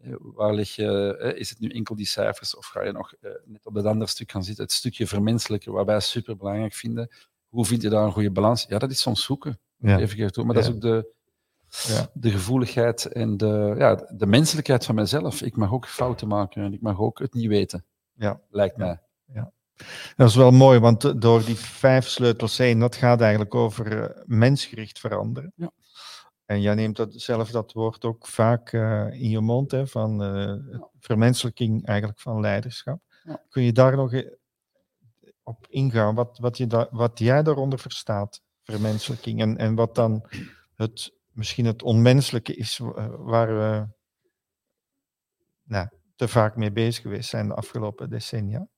eh, 0.03 0.12
waar 0.18 0.55
lig 0.55 0.74
je, 0.74 1.16
eh, 1.16 1.38
is 1.40 1.50
het 1.50 1.61
nu 1.61 1.68
enkel 1.68 1.94
die 1.96 2.07
cijfers 2.07 2.57
of 2.57 2.66
ga 2.66 2.83
je 2.85 2.92
nog 2.92 3.12
net 3.44 3.66
op 3.66 3.74
dat 3.74 3.85
andere 3.85 4.11
stuk 4.11 4.31
gaan 4.31 4.44
zitten, 4.44 4.64
het 4.64 4.72
stukje 4.72 5.07
vermenselijken, 5.07 5.72
wat 5.72 5.87
wij 5.87 6.00
super 6.00 6.37
belangrijk 6.37 6.74
vinden. 6.74 7.11
Hoe 7.48 7.64
vind 7.64 7.83
je 7.83 7.88
daar 7.88 8.05
een 8.05 8.12
goede 8.12 8.31
balans? 8.31 8.66
Ja, 8.68 8.79
dat 8.79 8.90
is 8.90 9.00
soms 9.00 9.22
zoeken. 9.24 9.61
Even 9.83 10.16
keer 10.16 10.31
toe. 10.31 10.44
Maar 10.44 10.55
dat 10.55 10.64
is 10.64 10.70
ook 10.70 10.81
de, 10.81 11.12
Ja. 11.70 12.11
de 12.12 12.30
gevoeligheid 12.30 13.06
en 13.06 13.37
de, 13.37 13.74
ja, 13.78 13.94
de 14.16 14.26
menselijkheid 14.26 14.85
van 14.85 14.94
mezelf. 14.94 15.42
Ik 15.42 15.56
mag 15.56 15.72
ook 15.72 15.87
fouten 15.87 16.28
maken 16.28 16.62
en 16.62 16.72
ik 16.72 16.80
mag 16.80 17.00
ook 17.00 17.18
het 17.18 17.35
niet 17.35 17.46
weten. 17.48 17.85
Ja. 18.12 18.40
Lijkt 18.50 18.76
Ja. 18.76 18.85
mij. 18.85 18.98
Dat 20.16 20.28
is 20.28 20.35
wel 20.35 20.50
mooi, 20.50 20.78
want 20.78 21.04
eh, 21.04 21.12
door 21.16 21.44
die 21.44 21.56
vijf 21.56 22.06
sleutels 22.09 22.56
heen, 22.59 22.78
dat 22.78 22.96
gaat 22.96 23.20
eigenlijk 23.20 23.54
over 23.54 24.02
eh, 24.02 24.22
mensgericht 24.26 24.98
veranderen. 24.98 25.52
Ja. 25.56 25.70
En 26.44 26.61
jij 26.61 26.74
neemt 26.74 26.96
dat, 26.96 27.12
zelf 27.12 27.50
dat 27.50 27.72
woord 27.72 28.04
ook 28.04 28.26
vaak 28.26 28.72
eh, 28.72 29.06
in 29.12 29.28
je 29.30 29.40
mond, 29.40 29.70
hè, 29.70 29.87
van 29.87 30.18
vermenselijking 30.98 31.87
eigenlijk 31.87 32.20
van 32.20 32.40
leiderschap. 32.40 33.00
Ja. 33.22 33.42
Kun 33.48 33.62
je 33.62 33.72
daar 33.72 33.96
nog 33.96 34.12
op 35.42 35.66
ingaan, 35.68 36.14
wat, 36.14 36.38
wat, 36.38 36.56
je 36.56 36.66
da- 36.66 36.88
wat 36.90 37.18
jij 37.18 37.42
daaronder 37.42 37.78
verstaat, 37.78 38.42
vermenselijking, 38.62 39.40
en, 39.40 39.56
en 39.56 39.74
wat 39.74 39.94
dan 39.94 40.26
het, 40.74 41.12
misschien 41.33 41.64
het 41.64 41.83
onmenselijke 41.83 42.55
is 42.55 42.79
wa- 42.79 43.09
waar 43.16 43.47
we 43.59 43.87
nou, 45.64 45.88
te 46.16 46.29
vaak 46.29 46.57
mee 46.57 46.73
bezig 46.73 47.03
geweest 47.03 47.29
zijn 47.31 47.49
de 47.49 47.55
afgelopen 47.55 48.11
decennia? 48.11 48.69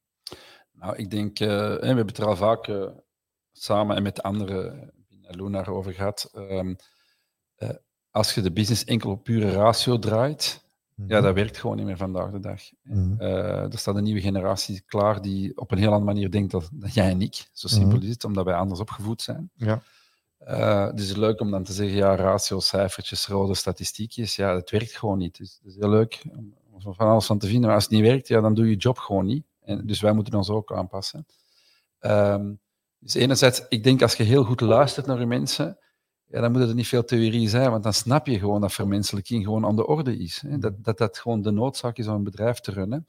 Nou, 0.72 0.96
ik 0.96 1.10
denk, 1.10 1.40
eh, 1.40 1.48
we 1.48 1.86
hebben 1.86 2.06
het 2.06 2.18
er 2.18 2.26
al 2.26 2.36
vaak 2.36 2.66
eh, 2.68 2.88
samen 3.52 3.96
en 3.96 4.02
met 4.02 4.22
anderen 4.22 4.92
binnen 5.08 5.36
Lunar 5.36 5.68
over 5.68 5.92
gehad. 5.92 6.30
Ehm, 6.32 6.74
eh, 7.54 7.68
als 8.10 8.34
je 8.34 8.40
de 8.40 8.52
business 8.52 8.84
enkel 8.84 9.10
op 9.10 9.24
pure 9.24 9.50
ratio 9.52 9.98
draait, 9.98 10.60
ja, 11.06 11.20
dat 11.20 11.34
werkt 11.34 11.56
gewoon 11.58 11.76
niet 11.76 11.86
meer 11.86 11.96
vandaag 11.96 12.30
de 12.30 12.40
dag. 12.40 12.60
Mhm. 12.82 13.20
Eh, 13.20 13.72
er 13.72 13.78
staat 13.78 13.96
een 13.96 14.02
nieuwe 14.02 14.20
generatie 14.20 14.80
klaar 14.86 15.22
die 15.22 15.56
op 15.58 15.70
een 15.70 15.78
heel 15.78 15.92
andere 15.92 16.12
manier 16.12 16.30
denkt 16.30 16.50
dan, 16.50 16.62
dan 16.72 16.90
jij 16.90 17.10
en 17.10 17.22
ik. 17.22 17.48
Zo 17.52 17.68
simpel 17.68 17.96
Mhm. 17.96 18.04
is 18.06 18.12
het, 18.12 18.24
omdat 18.24 18.44
wij 18.44 18.54
anders 18.54 18.80
opgevoed 18.80 19.22
zijn. 19.22 19.50
Ja. 19.54 19.82
Eh, 20.44 20.90
dus 20.90 21.00
het 21.00 21.10
is 21.10 21.16
leuk 21.16 21.40
om 21.40 21.50
dan 21.50 21.64
te 21.64 21.72
zeggen, 21.72 21.96
ja, 21.96 22.16
ratio, 22.16 22.60
cijfertjes, 22.60 23.26
rode 23.26 23.54
statistiekjes, 23.54 24.36
ja, 24.36 24.52
dat 24.52 24.70
werkt 24.70 24.96
gewoon 24.96 25.18
niet. 25.18 25.36
Dus 25.36 25.58
het 25.62 25.72
is 25.72 25.76
heel 25.76 25.88
leuk 25.90 26.22
om, 26.36 26.54
van 26.94 27.08
alles 27.08 27.26
van 27.26 27.38
te 27.38 27.46
vinden, 27.46 27.66
maar 27.66 27.74
als 27.74 27.84
het 27.84 27.92
niet 27.92 28.02
werkt, 28.02 28.28
ja, 28.28 28.40
dan 28.40 28.54
doe 28.54 28.68
je 28.68 28.76
job 28.76 28.98
gewoon 28.98 29.26
niet. 29.26 29.44
En, 29.60 29.86
dus 29.86 30.00
wij 30.00 30.12
moeten 30.12 30.34
ons 30.34 30.50
ook 30.50 30.72
aanpassen. 30.72 31.26
Ehm, 31.98 32.52
dus 32.98 33.14
enerzijds, 33.14 33.66
ik 33.68 33.84
denk 33.84 34.02
als 34.02 34.14
je 34.14 34.22
heel 34.22 34.44
goed 34.44 34.60
luistert 34.60 35.06
naar 35.06 35.20
je 35.20 35.26
mensen, 35.26 35.78
ja, 36.26 36.40
dan 36.40 36.52
moet 36.52 36.60
er 36.60 36.74
niet 36.74 36.86
veel 36.86 37.04
theorie 37.04 37.48
zijn, 37.48 37.70
want 37.70 37.82
dan 37.82 37.92
snap 37.92 38.26
je 38.26 38.38
gewoon 38.38 38.60
dat 38.60 38.72
vermenselijking 38.72 39.44
gewoon 39.44 39.66
aan 39.66 39.76
de 39.76 39.86
orde 39.86 40.16
is. 40.16 40.40
Hè? 40.46 40.58
Dat, 40.58 40.84
dat 40.84 40.98
dat 40.98 41.18
gewoon 41.18 41.42
de 41.42 41.50
noodzaak 41.50 41.98
is 41.98 42.06
om 42.06 42.14
een 42.14 42.24
bedrijf 42.24 42.60
te 42.60 42.70
runnen. 42.70 43.06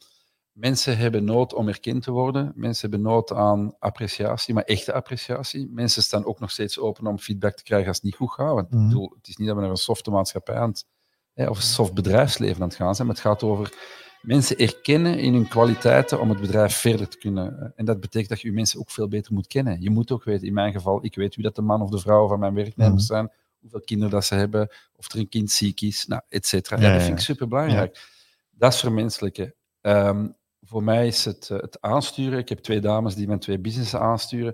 Mensen 0.54 0.98
hebben 0.98 1.24
nood 1.24 1.54
om 1.54 1.68
erkend 1.68 2.04
te 2.04 2.12
worden. 2.12 2.52
Mensen 2.56 2.90
hebben 2.90 3.12
nood 3.12 3.32
aan 3.32 3.76
appreciatie, 3.80 4.54
maar 4.54 4.64
echte 4.64 4.94
appreciatie. 4.94 5.70
Mensen 5.72 6.04
staan 6.04 6.26
ook 6.26 6.40
nog 6.40 6.52
steeds 6.52 6.80
open 6.80 7.08
om 7.08 7.20
feedback 7.20 7.56
te 7.56 7.64
krijgen 7.64 7.88
als 7.88 7.96
het 7.96 8.06
niet 8.06 8.16
goed 8.16 8.32
gaat. 8.32 8.54
Want 8.54 8.68
ik 8.68 8.74
Mhm. 8.74 8.88
bedoel, 8.88 9.14
het 9.18 9.28
is 9.28 9.38
niet 9.38 9.48
dat 9.48 9.56
we 9.56 9.62
naar 9.62 9.72
een 9.72 9.78
softe 9.78 10.12
maatschappij 10.12 10.56
aan 10.56 10.70
het, 10.70 10.86
hè, 11.34 11.48
of 11.50 11.58
een 11.58 11.64
soft 11.64 11.94
bedrijfsleven 11.94 12.62
aan 12.62 12.68
het 12.68 12.78
gaan 12.78 12.96
zijn, 12.96 13.08
maar 13.08 13.16
het 13.16 13.26
gaat 13.26 13.44
over 13.44 13.74
mensen 14.22 14.58
erkennen 14.58 15.20
in 15.20 15.34
hun 15.34 15.48
kwaliteiten 15.48 16.20
om 16.20 16.30
het 16.30 16.40
bedrijf 16.42 16.76
verder 16.76 17.08
te 17.08 17.18
kunnen. 17.18 17.74
En 17.76 17.86
dat 17.86 18.00
betekent 18.00 18.30
dat 18.30 18.42
je 18.42 18.48
je 18.48 18.54
mensen 18.54 18.80
ook 18.80 18.92
veel 18.92 19.08
beter 19.08 19.34
moet 19.34 19.48
kennen. 19.48 19.82
Je 19.82 19.90
moet 19.90 20.12
ook 20.12 20.24
weten, 20.24 20.48
in 20.48 20.54
mijn 20.54 20.74
geval, 20.74 21.06
ik 21.06 21.16
weet 21.16 21.36
wie 21.36 21.44
dat 21.44 21.56
de 21.56 21.62
man 21.62 21.82
of 21.82 21.90
de 21.90 22.00
vrouw 22.00 22.28
van 22.28 22.40
mijn 22.40 22.54
werknemers 22.54 23.06
zijn, 23.06 23.32
hoeveel 23.60 23.82
kinderen 23.82 24.12
dat 24.14 24.26
ze 24.26 24.36
hebben, 24.36 24.70
of 24.96 25.12
er 25.14 25.20
een 25.20 25.30
kind 25.30 25.52
ziek 25.52 25.82
is, 25.82 26.06
nou, 26.08 26.22
et 26.30 26.48
cetera. 26.48 26.78
Ja, 26.78 26.84
Ja, 26.88 26.94
dat 26.94 27.02
vind 27.04 27.18
ik 27.18 27.24
super 27.24 27.48
belangrijk. 27.48 28.10
Dat 28.52 28.74
is 28.74 28.80
vermenselijken. 28.80 29.54
Ehm, 29.82 30.28
voor 30.74 30.84
mij 30.84 31.08
is 31.08 31.26
het, 31.26 31.50
eh, 31.50 31.58
het 31.60 31.82
aansturen. 31.82 32.40
Ik 32.40 32.50
heb 32.50 32.60
twee 32.60 32.80
dames 32.82 33.16
die 33.16 33.28
mijn 33.28 33.40
twee 33.40 33.60
businessen 33.60 34.00
aansturen. 34.00 34.54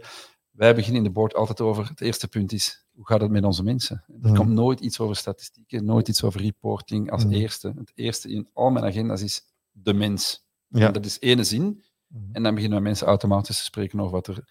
Wij 0.51 0.75
beginnen 0.75 0.97
in 0.97 1.03
de 1.08 1.13
board 1.13 1.36
altijd 1.36 1.62
over. 1.62 1.88
Het 1.88 2.01
eerste 2.01 2.27
punt 2.27 2.51
is: 2.51 2.86
hoe 2.91 3.08
gaat 3.08 3.21
het 3.21 3.32
met 3.32 3.43
onze 3.43 3.63
mensen? 3.63 4.03
Er 4.08 4.15
Mhm. 4.29 4.36
komt 4.36 4.49
nooit 4.49 4.79
iets 4.79 4.99
over 4.99 5.15
statistieken, 5.15 5.86
nooit 5.86 6.08
iets 6.08 6.23
over 6.23 6.41
reporting 6.41 7.12
als 7.12 7.23
Mhm. 7.25 7.34
eerste. 7.34 7.73
Het 7.77 7.91
eerste 7.95 8.29
in 8.29 8.49
al 8.53 8.69
mijn 8.69 8.86
agenda's 8.86 9.21
is 9.21 9.41
de 9.71 9.93
mens. 9.93 10.47
Ja. 10.67 10.88
En 10.88 10.93
dat 10.93 11.05
is 11.05 11.17
ene 11.19 11.43
zin. 11.43 11.84
Mhm. 12.08 12.23
En 12.32 12.43
dan 12.43 12.55
beginnen 12.55 12.84
mensen 12.84 13.08
automatisch 13.08 13.58
te 13.58 13.63
spreken 13.63 13.99
over 13.99 14.12
wat 14.12 14.27
er. 14.27 14.43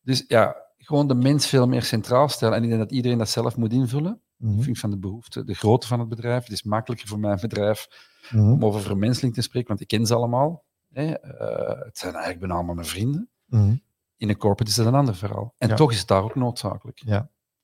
Dus 0.00 0.24
ja, 0.28 0.56
gewoon 0.78 1.08
de 1.08 1.14
mens 1.14 1.46
veel 1.46 1.66
meer 1.68 1.82
centraal 1.82 2.28
stellen. 2.28 2.56
En 2.56 2.62
ik 2.62 2.68
denk 2.68 2.80
dat 2.80 2.92
iedereen 2.92 3.18
dat 3.18 3.28
zelf 3.28 3.56
moet 3.56 3.72
invullen. 3.72 4.20
Afhankelijk 4.40 4.78
van 4.78 4.90
de 4.90 4.98
behoefte, 4.98 5.44
de 5.44 5.54
grootte 5.54 5.86
van 5.86 5.98
het 6.00 6.08
bedrijf. 6.08 6.42
Het 6.42 6.52
is 6.52 6.62
makkelijker 6.62 7.08
voor 7.08 7.18
mijn 7.18 7.38
bedrijf 7.40 7.86
om 8.32 8.64
over 8.64 8.80
vermenseling 8.80 9.34
te 9.34 9.42
spreken, 9.42 9.68
want 9.68 9.80
ik 9.80 9.88
ken 9.88 10.06
ze 10.06 10.14
allemaal. 10.14 10.64
Hè. 10.94 11.12
Eh, 11.12 11.84
het 11.84 11.98
zijn 11.98 12.12
eigenlijk 12.12 12.40
bijna 12.40 12.54
allemaal 12.54 12.74
mijn 12.74 12.86
vrienden. 12.86 13.30
Mhm. 13.46 13.74
In 14.16 14.28
een 14.28 14.36
corporate 14.36 14.70
is 14.70 14.76
dat 14.76 14.86
een 14.86 14.94
ander 14.94 15.16
verhaal. 15.16 15.54
En 15.58 15.68
Ja. 15.68 15.74
toch 15.74 15.92
is 15.92 15.98
het 15.98 16.08
daar 16.08 16.22
ook 16.22 16.34
noodzakelijk. 16.34 17.02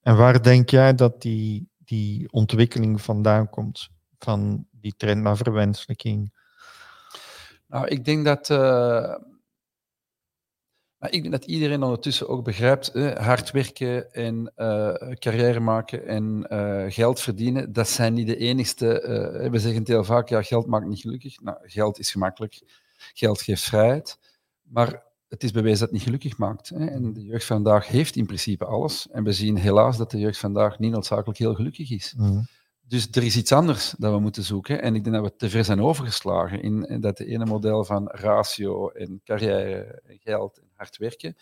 En 0.01 0.17
waar 0.17 0.43
denk 0.43 0.71
jij 0.71 0.95
dat 0.95 1.23
die, 1.23 1.69
die 1.79 2.33
ontwikkeling 2.33 3.03
vandaan 3.03 3.51
komt? 3.51 3.89
Van 4.19 4.67
die 4.71 4.95
trend 4.97 5.23
naar 5.23 5.37
verwenselijking? 5.37 6.33
Nou, 7.67 7.87
ik 7.87 8.05
denk 8.05 8.25
dat. 8.25 8.51
eh, 8.51 9.15
maar 10.99 11.11
ik 11.11 11.21
denk 11.23 11.31
dat 11.31 11.45
iedereen 11.45 11.83
ondertussen 11.83 12.29
ook 12.29 12.45
begrijpt, 12.45 12.89
eh, 12.93 13.17
hard 13.17 13.51
werken 13.51 14.13
en 14.13 14.53
eh, 14.55 14.95
carrière 15.15 15.61
maken 15.61 16.07
en 16.07 16.47
geld 16.93 17.21
verdienen, 17.21 17.73
dat 17.73 17.89
zijn 17.89 18.15
niet 18.15 18.27
de 18.27 18.37
enigste. 18.37 18.87
we 19.51 19.59
zeggen 19.59 19.79
het 19.79 19.89
heel 19.89 20.05
vaak, 20.05 20.29
ja, 20.29 20.43
geld 20.43 20.67
maakt 20.67 20.87
niet 20.87 21.01
gelukkig. 21.01 21.41
Nou, 21.41 21.57
geld 21.63 21.99
is 21.99 22.11
gemakkelijk, 22.11 22.80
geld 23.13 23.43
geeft 23.43 23.63
vrijheid, 23.63 24.19
maar 24.63 25.03
het 25.29 25.45
is 25.45 25.51
bewezen 25.51 25.79
dat 25.79 25.89
het 25.89 25.97
niet 25.97 26.03
gelukkig 26.03 26.39
maakt. 26.39 26.69
Hè? 26.69 26.87
En 26.87 27.13
de 27.13 27.25
jeugd 27.25 27.45
vandaag 27.45 27.87
heeft 27.87 28.17
in 28.17 28.27
principe 28.27 28.65
alles. 28.65 29.09
En 29.11 29.25
we 29.25 29.33
zien 29.33 29.57
helaas 29.57 29.97
dat 29.97 30.11
de 30.11 30.19
jeugd 30.19 30.39
vandaag 30.39 30.79
niet 30.79 30.93
noodzakelijk 30.93 31.39
heel 31.39 31.55
gelukkig 31.55 31.91
is. 31.91 32.15
Mhm. 32.17 32.41
Dus 32.81 33.09
er 33.11 33.23
is 33.23 33.37
iets 33.37 33.53
anders 33.53 33.95
dat 33.99 34.13
we 34.13 34.19
moeten 34.19 34.43
zoeken. 34.43 34.83
En 34.83 34.95
ik 34.95 35.05
denk 35.05 35.17
dat 35.17 35.25
we 35.25 35.37
te 35.37 35.51
ver 35.51 35.65
zijn 35.65 35.81
overgeslagen 35.81 36.63
in, 36.63 36.85
in 36.85 37.01
dat 37.01 37.17
de 37.17 37.27
ene 37.27 37.45
model 37.45 37.85
van 37.85 38.09
ratio 38.09 38.89
en 38.89 39.21
carrière 39.25 40.03
en 40.07 40.19
geld 40.19 40.59
en 40.59 40.71
hard 40.75 40.97
werken. 40.97 41.37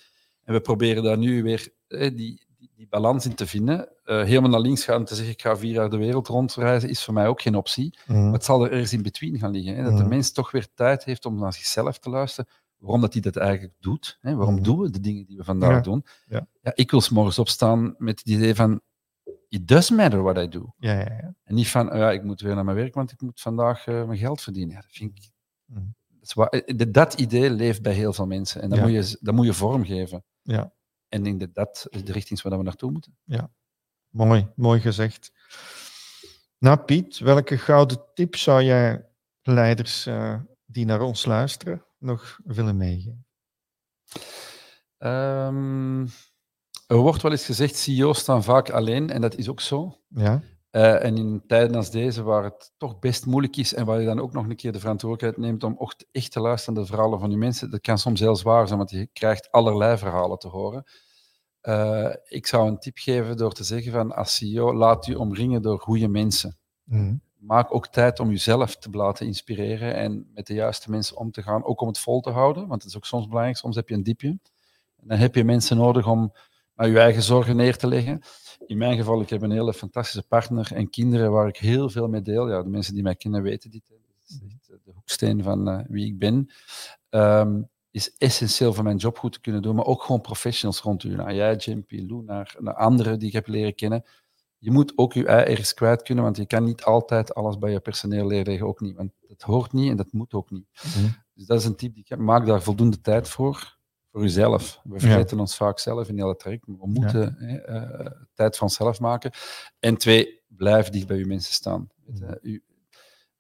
En 0.44 0.55
we 0.55 0.61
proberen 0.61 1.03
daar 1.03 1.18
nu 1.18 1.42
weer 1.42 1.68
eh, 1.87 2.14
die, 2.14 2.47
die, 2.59 2.71
die 2.77 2.87
balans 2.88 3.25
in 3.27 3.35
te 3.35 3.47
vinden. 3.47 3.88
Eh, 4.05 4.23
helemaal 4.23 4.51
naar 4.51 4.61
links 4.61 4.85
gaan 4.85 4.99
en 4.99 5.05
te 5.05 5.14
zeggen 5.14 5.33
ik 5.35 5.42
ga 5.42 5.57
vier 5.57 5.73
jaar 5.73 5.90
de 5.90 5.97
wereld 5.97 6.27
rondreizen 6.29 6.88
is 6.88 7.05
voor 7.05 7.14
mij 7.14 7.27
ook 7.27 7.42
geen 7.42 7.55
optie. 7.55 7.99
Mhm. 8.07 8.23
Maar 8.25 8.33
het 8.33 8.44
zal 8.44 8.64
er 8.64 8.73
ergens 8.73 8.92
in 8.92 9.03
between 9.03 9.38
gaan 9.38 9.51
liggen. 9.51 9.77
Hè? 9.77 9.83
Dat 9.83 9.92
de 9.97 9.99
Mhm. 9.99 10.09
mens 10.09 10.33
toch 10.33 10.51
weer 10.51 10.68
tijd 10.75 11.05
heeft 11.05 11.25
om 11.27 11.38
naar 11.38 11.53
zichzelf 11.53 11.99
te 11.99 12.11
luisteren. 12.11 12.51
Waarom 12.79 13.01
dat 13.01 13.12
hij 13.12 13.23
dat 13.23 13.37
eigenlijk 13.37 13.75
doet. 13.81 14.18
Hè? 14.21 14.35
Waarom 14.35 14.55
Mhm. 14.55 14.62
doen 14.62 14.79
we 14.79 14.90
de 14.90 15.01
dingen 15.01 15.27
die 15.27 15.37
we 15.37 15.44
vandaag 15.44 15.71
Ja. 15.71 15.81
doen? 15.81 16.05
Ja. 16.29 16.47
Ja, 16.62 16.73
ik 16.75 16.90
wil 16.90 17.01
's 17.01 17.09
morgens 17.09 17.38
opstaan 17.38 17.94
met 17.99 18.18
het 18.18 18.29
idee 18.29 18.55
van 18.55 18.81
it 19.49 19.68
does 19.68 19.90
matter 19.90 20.23
what 20.23 20.37
I 20.37 20.49
do. 20.49 20.75
Ja, 20.79 20.92
ja, 20.92 20.99
ja. 20.99 21.35
En 21.44 21.55
niet 21.55 21.68
van, 21.68 21.90
oh 21.92 21.97
ja, 21.99 22.11
ik 22.12 22.23
moet 22.25 22.40
weer 22.40 22.55
naar 22.55 22.64
mijn 22.64 22.77
werk, 22.77 22.94
want 22.94 23.12
ik 23.12 23.21
moet 23.21 23.40
vandaag 23.40 23.87
eh, 23.87 24.05
mijn 24.05 24.18
geld 24.18 24.40
verdienen. 24.40 24.75
Ja, 24.75 24.81
dat 24.81 24.90
vind 24.92 25.11
ik... 25.18 25.31
Dat, 26.35 26.49
eh, 26.53 26.87
dat- 26.92 27.14
idee 27.14 27.51
leeft 27.51 27.83
bij 27.83 27.92
heel 27.92 28.12
veel 28.12 28.27
mensen. 28.27 28.62
En 28.62 28.68
dat, 28.71 28.81
moet, 28.81 28.90
je, 28.90 29.18
dat 29.21 29.35
moet 29.35 29.47
je 29.47 29.53
vormgeven. 29.53 30.25
Ja. 30.42 30.73
En 31.09 31.18
ik 31.18 31.25
denk 31.25 31.40
dat 31.40 31.55
dat 31.55 31.87
is 31.88 32.05
de 32.05 32.12
richting 32.12 32.38
is 32.38 32.44
waar 32.44 32.59
we 32.59 32.64
naartoe 32.64 32.90
moeten. 32.90 33.18
Mooi, 34.09 34.49
mooi 34.57 34.81
gezegd. 34.81 35.33
Nou, 36.59 36.79
Piet, 36.79 37.18
welke 37.18 37.59
gouden 37.59 38.05
tip 38.14 38.37
zou 38.37 38.62
jij 38.62 39.07
leiders 39.42 40.07
eh, 40.07 40.40
die 40.64 40.85
naar 40.85 41.01
ons 41.01 41.25
luisteren 41.25 41.85
nog 41.99 42.40
willen 42.44 42.77
meegeven? 42.77 43.27
Ehm, 44.99 46.07
er 46.87 46.97
wordt 46.97 47.23
wel 47.23 47.31
eens 47.31 47.44
gezegd, 47.44 47.77
CEO's 47.77 48.18
staan 48.18 48.44
vaak 48.44 48.71
alleen, 48.71 49.11
en 49.11 49.21
dat 49.21 49.37
is 49.37 49.49
ook 49.49 49.61
zo. 49.61 50.01
Ja. 50.09 50.42
Uh, 50.70 51.04
en 51.04 51.16
in 51.16 51.42
tijden 51.46 51.76
als 51.76 51.90
deze, 51.90 52.22
waar 52.22 52.44
het 52.44 52.72
toch 52.76 52.98
best 52.98 53.26
moeilijk 53.26 53.57
is 53.57 53.74
en 53.74 53.87
waar 53.87 54.00
je 54.00 54.07
dan 54.07 54.20
ook 54.20 54.33
nog 54.33 54.48
een 54.48 54.57
keer 54.57 54.72
de 54.72 54.81
verantwoordelijkheid 54.81 55.46
neemt 55.46 55.64
om 55.64 55.88
echt 56.12 56.33
te 56.33 56.40
luisteren 56.40 56.74
naar 56.74 56.85
de 56.85 56.90
verhalen 56.90 57.20
van 57.20 57.31
je 57.31 57.37
mensen, 57.37 57.70
dat 57.70 57.81
kan 57.81 57.98
soms 57.98 58.20
heel 58.20 58.37
zwaar 58.37 58.66
zijn, 58.66 58.78
want 58.78 58.90
je 58.90 59.09
krijgt 59.12 59.50
allerlei 59.50 59.98
verhalen 59.98 60.38
te 60.38 60.48
horen. 60.48 60.85
Uh, 61.62 62.14
ik 62.24 62.46
zou 62.46 62.68
een 62.68 62.78
tip 62.78 62.98
geven 62.98 63.37
door 63.37 63.52
te 63.52 63.64
zeggen 63.64 63.92
van 63.92 64.12
als 64.12 64.37
CEO, 64.37 64.74
laat 64.74 65.07
u 65.07 65.14
omringen 65.14 65.62
door 65.62 65.81
goede 65.81 66.09
mensen. 66.09 66.59
Mm. 66.85 67.20
Maak 67.38 67.74
ook 67.74 67.87
tijd 67.87 68.20
om 68.20 68.31
jezelf 68.31 68.76
te 68.76 68.90
laten 68.90 69.26
inspireren 69.26 69.94
en 69.94 70.31
met 70.35 70.46
de 70.46 70.54
juiste 70.54 70.90
mensen 70.90 71.16
om 71.16 71.31
te 71.31 71.42
gaan, 71.42 71.64
ook 71.64 71.81
om 71.81 71.88
het 71.88 71.98
vol 71.98 72.20
te 72.20 72.31
houden, 72.31 72.66
want 72.66 72.83
het 72.83 72.90
is 72.90 72.96
ook 72.96 73.04
soms 73.04 73.26
belangrijk, 73.26 73.57
soms 73.57 73.76
heb 73.76 73.88
je 73.88 73.94
een 73.94 74.02
diepje. 74.02 74.38
En 74.96 75.09
dan 75.09 75.18
heb 75.18 75.35
je 75.35 75.44
mensen 75.44 75.76
nodig 75.76 76.07
om 76.07 76.33
maar 76.79 76.88
je 76.88 76.99
eigen 76.99 77.23
zorgen 77.23 77.57
neer 77.57 77.77
te 77.77 77.87
leggen. 77.87 78.21
In 78.67 78.79
mijn 78.79 78.97
geval, 78.97 79.21
ik 79.21 79.31
heb 79.31 79.43
een 79.43 79.51
hele 79.51 79.75
fantastische 79.75 80.27
partner 80.29 80.73
en 80.75 80.91
kinderen 80.91 81.31
waar 81.31 81.49
ik 81.49 81.57
heel 81.57 81.91
veel 81.91 82.09
mee 82.09 82.23
deel. 82.23 82.49
Ja, 82.49 82.62
de 82.62 82.69
mensen 82.69 82.95
die 82.95 83.03
mij 83.03 83.14
kennen 83.14 83.43
weten 83.43 83.71
dit. 83.71 83.83
Dat 83.88 83.99
is 84.29 84.41
echt 84.69 84.85
de 84.85 84.91
hoeksteen 84.95 85.43
van 85.43 85.69
uh, 85.69 85.81
wie 85.88 86.07
ik 86.07 86.19
ben. 86.19 86.51
Um, 87.11 87.69
is 87.91 88.17
essentieel 88.19 88.75
voor 88.75 88.85
mijn 88.85 88.97
job 88.97 89.19
goed 89.19 89.33
te 89.33 89.41
kunnen 89.41 89.62
doen, 89.62 89.75
maar 89.75 89.85
ook 89.85 90.03
gewoon 90.03 90.21
professionals 90.21 90.81
rond 90.81 91.05
u. 91.05 91.14
Nou, 91.14 91.33
jij, 91.33 91.55
JP, 91.55 91.91
Lou, 91.91 92.25
naar, 92.25 92.57
naar 92.59 92.75
anderen 92.75 93.19
die 93.19 93.29
ik 93.29 93.35
heb 93.35 93.47
leren 93.47 93.75
kennen. 93.75 94.05
Je 94.59 94.71
moet 94.71 94.93
ook 94.97 95.12
je 95.12 95.27
ei 95.27 95.51
ergens 95.51 95.75
kwijt 95.75 96.03
kunnen, 96.03 96.25
want 96.25 96.37
je 96.37 96.47
kan 96.47 96.64
niet 96.64 96.83
altijd 96.83 97.35
alles 97.35 97.59
bij 97.59 97.71
je 97.71 97.81
personeel 97.81 98.27
leren 98.27 98.67
ook 98.67 98.81
niet. 98.81 98.97
Want 98.97 99.12
dat 99.29 99.43
hoort 99.43 99.73
niet 99.73 99.91
en 99.91 99.97
dat 99.97 100.12
moet 100.12 100.35
ook 100.35 100.51
niet. 100.51 100.67
Mm. 100.99 101.14
Dus 101.35 101.47
dat 101.47 101.59
is 101.59 101.64
een 101.64 101.77
tip 101.77 101.95
die 101.95 102.03
ik 102.03 102.09
heb. 102.09 102.19
Maak 102.19 102.47
daar 102.47 102.62
voldoende 102.62 103.01
tijd 103.01 103.29
voor 103.29 103.78
voor 104.12 104.23
uzelf. 104.23 104.81
We 104.85 105.01
vergeten 105.01 105.37
ja. 105.37 105.42
ons 105.42 105.57
vaak 105.57 105.79
zelf 105.79 106.09
in 106.09 106.18
hele 106.18 106.37
traject, 106.37 106.66
we 106.66 106.87
moeten 106.87 107.37
ja. 107.38 107.47
hè, 107.47 108.01
uh, 108.01 108.11
tijd 108.35 108.57
van 108.57 108.66
onszelf 108.66 109.01
maken. 109.01 109.31
En 109.79 109.97
twee, 109.97 110.42
blijf 110.49 110.88
dicht 110.88 111.07
bij 111.07 111.16
uw 111.16 111.27
mensen 111.27 111.53
staan. 111.53 111.88
U, 112.42 112.62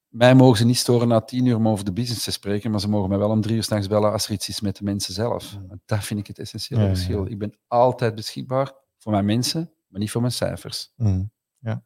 mij 0.08 0.34
mogen 0.34 0.58
ze 0.58 0.64
niet 0.64 0.76
storen 0.76 1.08
na 1.08 1.20
tien 1.20 1.46
uur 1.46 1.56
om 1.56 1.68
over 1.68 1.84
de 1.84 1.92
business 1.92 2.24
te 2.24 2.30
spreken, 2.30 2.70
maar 2.70 2.80
ze 2.80 2.88
mogen 2.88 3.08
mij 3.08 3.18
wel 3.18 3.30
om 3.30 3.40
drie 3.40 3.56
uur 3.56 3.62
s'nachts 3.62 3.86
bellen 3.86 4.12
als 4.12 4.26
er 4.26 4.32
iets 4.32 4.48
is 4.48 4.60
met 4.60 4.76
de 4.76 4.84
mensen 4.84 5.14
zelf. 5.14 5.56
Dat 5.84 6.04
vind 6.04 6.20
ik 6.20 6.26
het 6.26 6.38
essentiële 6.38 6.86
verschil. 6.86 7.26
Ik 7.26 7.38
ben 7.38 7.58
altijd 7.66 8.14
beschikbaar 8.14 8.72
voor 8.98 9.12
mijn 9.12 9.24
mensen, 9.24 9.72
maar 9.88 10.00
niet 10.00 10.10
voor 10.10 10.20
mijn 10.20 10.32
cijfers. 10.32 10.92
Mm. 10.96 11.30
Ja. 11.58 11.82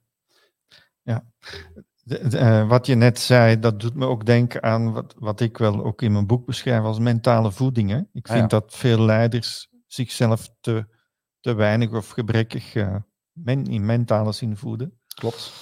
ja. 1.02 1.26
De, 2.04 2.28
de, 2.28 2.38
uh, 2.38 2.68
wat 2.68 2.86
je 2.86 2.94
net 2.94 3.18
zei, 3.18 3.58
dat 3.58 3.80
doet 3.80 3.94
me 3.94 4.06
ook 4.06 4.26
denken 4.26 4.62
aan 4.62 4.92
wat, 4.92 5.14
wat 5.18 5.40
ik 5.40 5.58
wel 5.58 5.84
ook 5.84 6.02
in 6.02 6.12
mijn 6.12 6.26
boek 6.26 6.46
beschrijf 6.46 6.82
als 6.82 6.98
mentale 6.98 7.52
voeding. 7.52 7.90
Hè? 7.90 7.98
Ik 7.98 8.26
vind 8.26 8.28
ah, 8.28 8.36
ja. 8.36 8.46
dat 8.46 8.74
veel 8.74 9.00
leiders 9.00 9.68
zichzelf 9.86 10.50
te, 10.60 10.86
te 11.40 11.54
weinig 11.54 11.92
of 11.92 12.08
gebrekkig 12.08 12.74
uh, 12.74 12.96
men, 13.32 13.64
in 13.64 13.84
mentale 13.86 14.32
zin 14.32 14.56
voeden. 14.56 15.00
Klopt. 15.14 15.52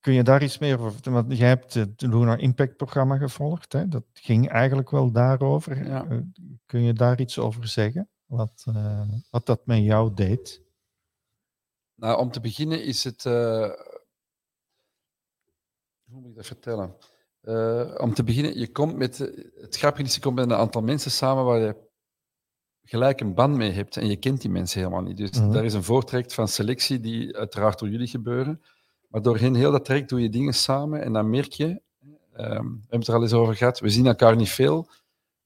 Kun 0.00 0.12
je 0.12 0.22
daar 0.22 0.42
iets 0.42 0.58
meer 0.58 0.78
over 0.78 0.92
vertellen? 0.92 1.26
Want 1.26 1.38
jij 1.38 1.48
hebt 1.48 1.74
het 1.74 2.02
Lunar 2.02 2.38
Impact 2.38 2.76
programma 2.76 3.16
gevolgd. 3.16 3.72
Hè? 3.72 3.88
Dat 3.88 4.04
ging 4.12 4.48
eigenlijk 4.48 4.90
wel 4.90 5.12
daarover. 5.12 5.86
Ja. 5.86 6.04
Uh, 6.10 6.18
kun 6.66 6.82
je 6.82 6.92
daar 6.92 7.20
iets 7.20 7.38
over 7.38 7.68
zeggen? 7.68 8.08
Wat, 8.26 8.64
wat 9.30 9.46
dat 9.46 9.66
met 9.66 9.78
jou 9.78 10.14
deed? 10.14 10.62
Nou, 11.94 12.18
om 12.18 12.30
te 12.30 12.40
beginnen 12.40 12.84
is 12.84 13.04
het 13.04 13.24
hoe 16.12 16.20
moet 16.20 16.30
ik 16.30 16.36
dat 16.36 16.46
vertellen? 16.46 16.94
Uh, 17.42 17.94
om 17.98 18.14
te 18.14 18.24
beginnen, 18.24 18.58
je 18.58 18.72
komt 18.72 18.96
met, 18.96 19.18
het 19.54 19.76
grappige 19.76 20.02
is, 20.06 20.14
je 20.14 20.20
komt 20.20 20.34
met 20.34 20.44
een 20.44 20.56
aantal 20.56 20.82
mensen 20.82 21.10
samen 21.10 21.44
waar 21.44 21.58
je 21.58 21.76
gelijk 22.84 23.20
een 23.20 23.34
band 23.34 23.56
mee 23.56 23.70
hebt 23.70 23.96
en 23.96 24.06
je 24.06 24.16
kent 24.16 24.40
die 24.40 24.50
mensen 24.50 24.78
helemaal 24.80 25.02
niet. 25.02 25.16
Dus 25.16 25.30
Mhm. 25.30 25.52
daar 25.52 25.64
is 25.64 25.74
een 25.74 25.82
voortraject 25.84 26.34
van 26.34 26.48
selectie 26.48 27.00
die 27.00 27.36
uiteraard 27.36 27.78
door 27.78 27.88
jullie 27.88 28.06
gebeuren. 28.06 28.62
Maar 29.08 29.22
doorheen 29.22 29.54
heel 29.54 29.70
dat 29.72 29.84
traject 29.84 30.08
doe 30.08 30.20
je 30.20 30.28
dingen 30.28 30.54
samen 30.54 31.02
en 31.02 31.12
dan 31.12 31.30
merk 31.30 31.52
je, 31.52 31.80
ehm, 32.32 32.64
we 32.64 32.78
hebben 32.80 32.98
het 32.98 33.08
er 33.08 33.14
al 33.14 33.22
eens 33.22 33.32
over 33.32 33.56
gehad, 33.56 33.80
we 33.80 33.88
zien 33.88 34.06
elkaar 34.06 34.36
niet 34.36 34.48
veel, 34.50 34.88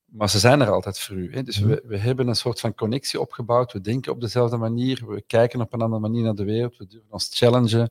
maar 0.05 0.31
ze 0.31 0.39
zijn 0.39 0.61
er 0.61 0.71
altijd 0.71 0.99
voor 1.01 1.17
u. 1.17 1.33
Hè? 1.35 1.43
Dus 1.43 1.59
Mhm. 1.61 1.69
we, 1.69 1.83
we 1.87 1.99
hebben 1.99 2.29
een 2.29 2.37
soort 2.37 2.61
van 2.61 2.75
connectie 2.75 3.21
opgebouwd, 3.21 3.73
we 3.73 3.81
denken 3.81 4.13
op 4.13 4.21
dezelfde 4.21 4.57
manier, 4.57 5.07
we 5.07 5.23
kijken 5.23 5.61
op 5.61 5.73
een 5.73 5.81
andere 5.81 6.01
manier 6.03 6.23
naar 6.23 6.35
de 6.35 6.45
wereld, 6.45 6.77
we 6.77 6.87
durven 6.87 7.13
ons 7.13 7.29
challengen. 7.33 7.89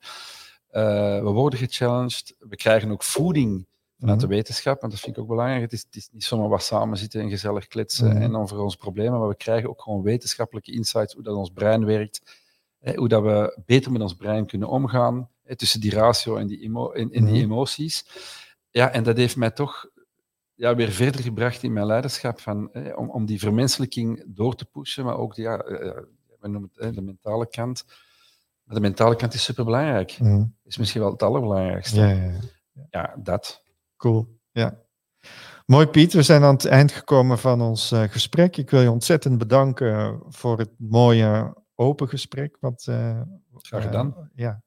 Uh, 0.76 0.82
we 1.22 1.30
worden 1.30 1.58
gechallenged. 1.58 2.34
We 2.38 2.56
krijgen 2.56 2.90
ook 2.90 3.02
voeding 3.02 3.66
vanuit 3.98 4.18
Mhm. 4.20 4.28
de 4.28 4.34
wetenschap, 4.34 4.80
want 4.80 4.92
dat 4.92 5.00
vind 5.00 5.16
ik 5.16 5.22
ook 5.22 5.28
belangrijk. 5.28 5.62
Het 5.62 5.72
is, 5.72 5.82
het 5.86 5.96
is 5.96 6.08
niet 6.12 6.24
zomaar 6.24 6.48
wat 6.48 6.62
samen 6.62 6.98
zitten 6.98 7.20
en 7.20 7.28
gezellig 7.30 7.66
kletsen 7.66 8.08
Mhm. 8.08 8.22
en 8.22 8.36
over 8.36 8.58
onze 8.58 8.76
problemen, 8.76 9.18
maar 9.18 9.28
we 9.28 9.36
krijgen 9.36 9.68
ook 9.68 9.82
gewoon 9.82 10.02
wetenschappelijke 10.02 10.72
insights, 10.72 11.14
hoe 11.14 11.22
dat 11.22 11.36
ons 11.36 11.50
brein 11.50 11.84
werkt, 11.84 12.40
hè, 12.80 12.94
hoe 12.94 13.08
dat 13.08 13.22
we 13.22 13.58
beter 13.66 13.92
met 13.92 14.02
ons 14.02 14.14
brein 14.14 14.46
kunnen 14.46 14.68
omgaan, 14.68 15.28
hè, 15.42 15.56
tussen 15.56 15.80
die 15.80 15.90
ratio 15.94 16.36
en 16.36 16.46
die, 16.46 16.60
emo 16.60 16.90
en, 16.92 17.10
en 17.10 17.24
die 17.24 17.34
Mhm. 17.42 17.52
emoties. 17.52 18.04
Ja, 18.70 18.90
en 18.92 19.02
dat 19.02 19.16
heeft 19.16 19.36
mij 19.36 19.50
toch 19.50 19.86
ja, 20.54 20.74
weer 20.74 20.90
verder 20.90 21.20
gebracht 21.22 21.62
in 21.62 21.72
mijn 21.72 21.86
leiderschap, 21.86 22.40
van, 22.40 22.68
hè, 22.72 22.92
om, 22.94 23.10
om 23.10 23.26
die 23.26 23.38
vermenselijking 23.38 24.22
door 24.26 24.54
te 24.54 24.64
pushen, 24.64 25.04
maar 25.04 25.18
ook 25.18 25.34
die, 25.34 25.44
ja, 25.44 25.66
uh, 25.68 25.78
we 26.40 26.48
noemen 26.48 26.70
het 26.74 26.94
de 26.94 27.02
mentale 27.02 27.48
kant. 27.48 27.84
Maar 28.66 28.74
de 28.74 28.80
mentale 28.80 29.16
kant 29.16 29.34
is 29.34 29.44
superbelangrijk. 29.44 30.18
Mhm. 30.18 30.44
Is 30.64 30.76
misschien 30.76 31.00
wel 31.00 31.10
het 31.10 31.22
allerbelangrijkste. 31.22 32.00
Ja, 32.00 32.08
ja, 32.08 32.22
ja. 32.22 32.86
Ja, 32.90 33.14
dat. 33.22 33.64
Cool. 33.96 34.38
Ja. 34.50 34.84
Mooi 35.66 35.86
Piet, 35.86 36.12
we 36.12 36.22
zijn 36.22 36.42
aan 36.42 36.54
het 36.54 36.64
eind 36.64 36.92
gekomen 36.92 37.38
van 37.38 37.60
ons 37.60 37.92
uh, 37.92 38.02
gesprek. 38.02 38.56
Ik 38.56 38.70
wil 38.70 38.80
je 38.80 38.90
ontzettend 38.90 39.38
bedanken 39.38 40.22
voor 40.28 40.58
het 40.58 40.70
mooie 40.78 41.56
open 41.74 42.08
gesprek. 42.08 42.56
Wat, 42.60 42.86
uh, 42.88 43.20
Graag 43.56 43.82
gedaan. 43.82 44.14
Uh, 44.18 44.24
ja, 44.34 44.62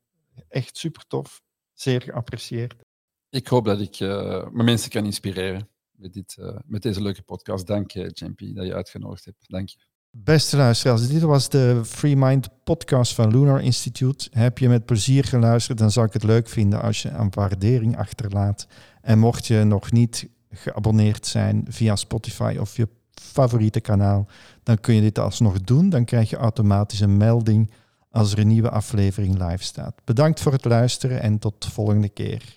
echt 0.48 0.78
super 0.78 1.08
tof. 1.08 1.42
Zeer 1.74 2.02
geapprecieerd. 2.02 2.84
Ik 3.30 3.48
hoop 3.48 3.66
dat 3.66 3.80
ik 3.80 4.00
mijn 4.00 4.66
mensen 4.66 4.90
kan 4.90 5.06
inspireren 5.06 5.70
met, 5.92 6.14
dit, 6.14 6.38
met 6.66 6.82
deze 6.82 7.02
leuke 7.02 7.22
podcast. 7.22 7.68
Dank 7.68 7.92
je, 7.92 8.10
JP, 8.14 8.56
dat 8.56 8.66
je 8.66 8.74
uitgenodigd 8.74 9.26
hebt. 9.26 9.50
Dank 9.50 9.70
je. 9.70 9.78
Beste 10.12 10.58
luisteraars, 10.58 11.08
dit 11.08 11.22
was 11.22 11.50
de 11.50 11.82
Free 11.86 12.16
Mind 12.16 12.50
podcast 12.64 13.14
van 13.14 13.32
Lunar 13.32 13.62
Institute. 13.62 14.28
Heb 14.32 14.58
je 14.58 14.70
met 14.70 14.86
plezier 14.86 15.24
geluisterd, 15.24 15.78
dan 15.78 15.92
zou 15.92 16.06
ik 16.06 16.14
het 16.14 16.24
leuk 16.24 16.50
vinden 16.50 16.82
als 16.82 17.02
je 17.02 17.10
een 17.10 17.30
waardering 17.34 17.98
achterlaat. 17.98 18.68
En 19.02 19.20
mocht 19.20 19.48
je 19.48 19.64
nog 19.64 19.92
niet 19.92 20.30
geabonneerd 20.52 21.26
zijn 21.26 21.66
via 21.68 21.96
Spotify 21.96 22.58
of 22.60 22.76
je 22.76 22.88
favoriete 23.12 23.80
kanaal, 23.80 24.28
dan 24.64 24.80
kun 24.80 24.96
je 24.96 25.02
dit 25.02 25.20
alsnog 25.20 25.62
doen. 25.62 25.90
Dan 25.90 26.06
krijg 26.06 26.30
je 26.30 26.38
automatisch 26.38 27.00
een 27.00 27.18
melding 27.18 27.72
als 28.12 28.32
er 28.32 28.40
een 28.40 28.48
nieuwe 28.48 28.70
aflevering 28.70 29.48
live 29.48 29.64
staat. 29.64 29.96
Bedankt 30.04 30.40
voor 30.40 30.52
het 30.52 30.66
luisteren 30.66 31.22
en 31.22 31.40
tot 31.40 31.64
de 31.64 31.72
volgende 31.72 32.10
keer. 32.10 32.56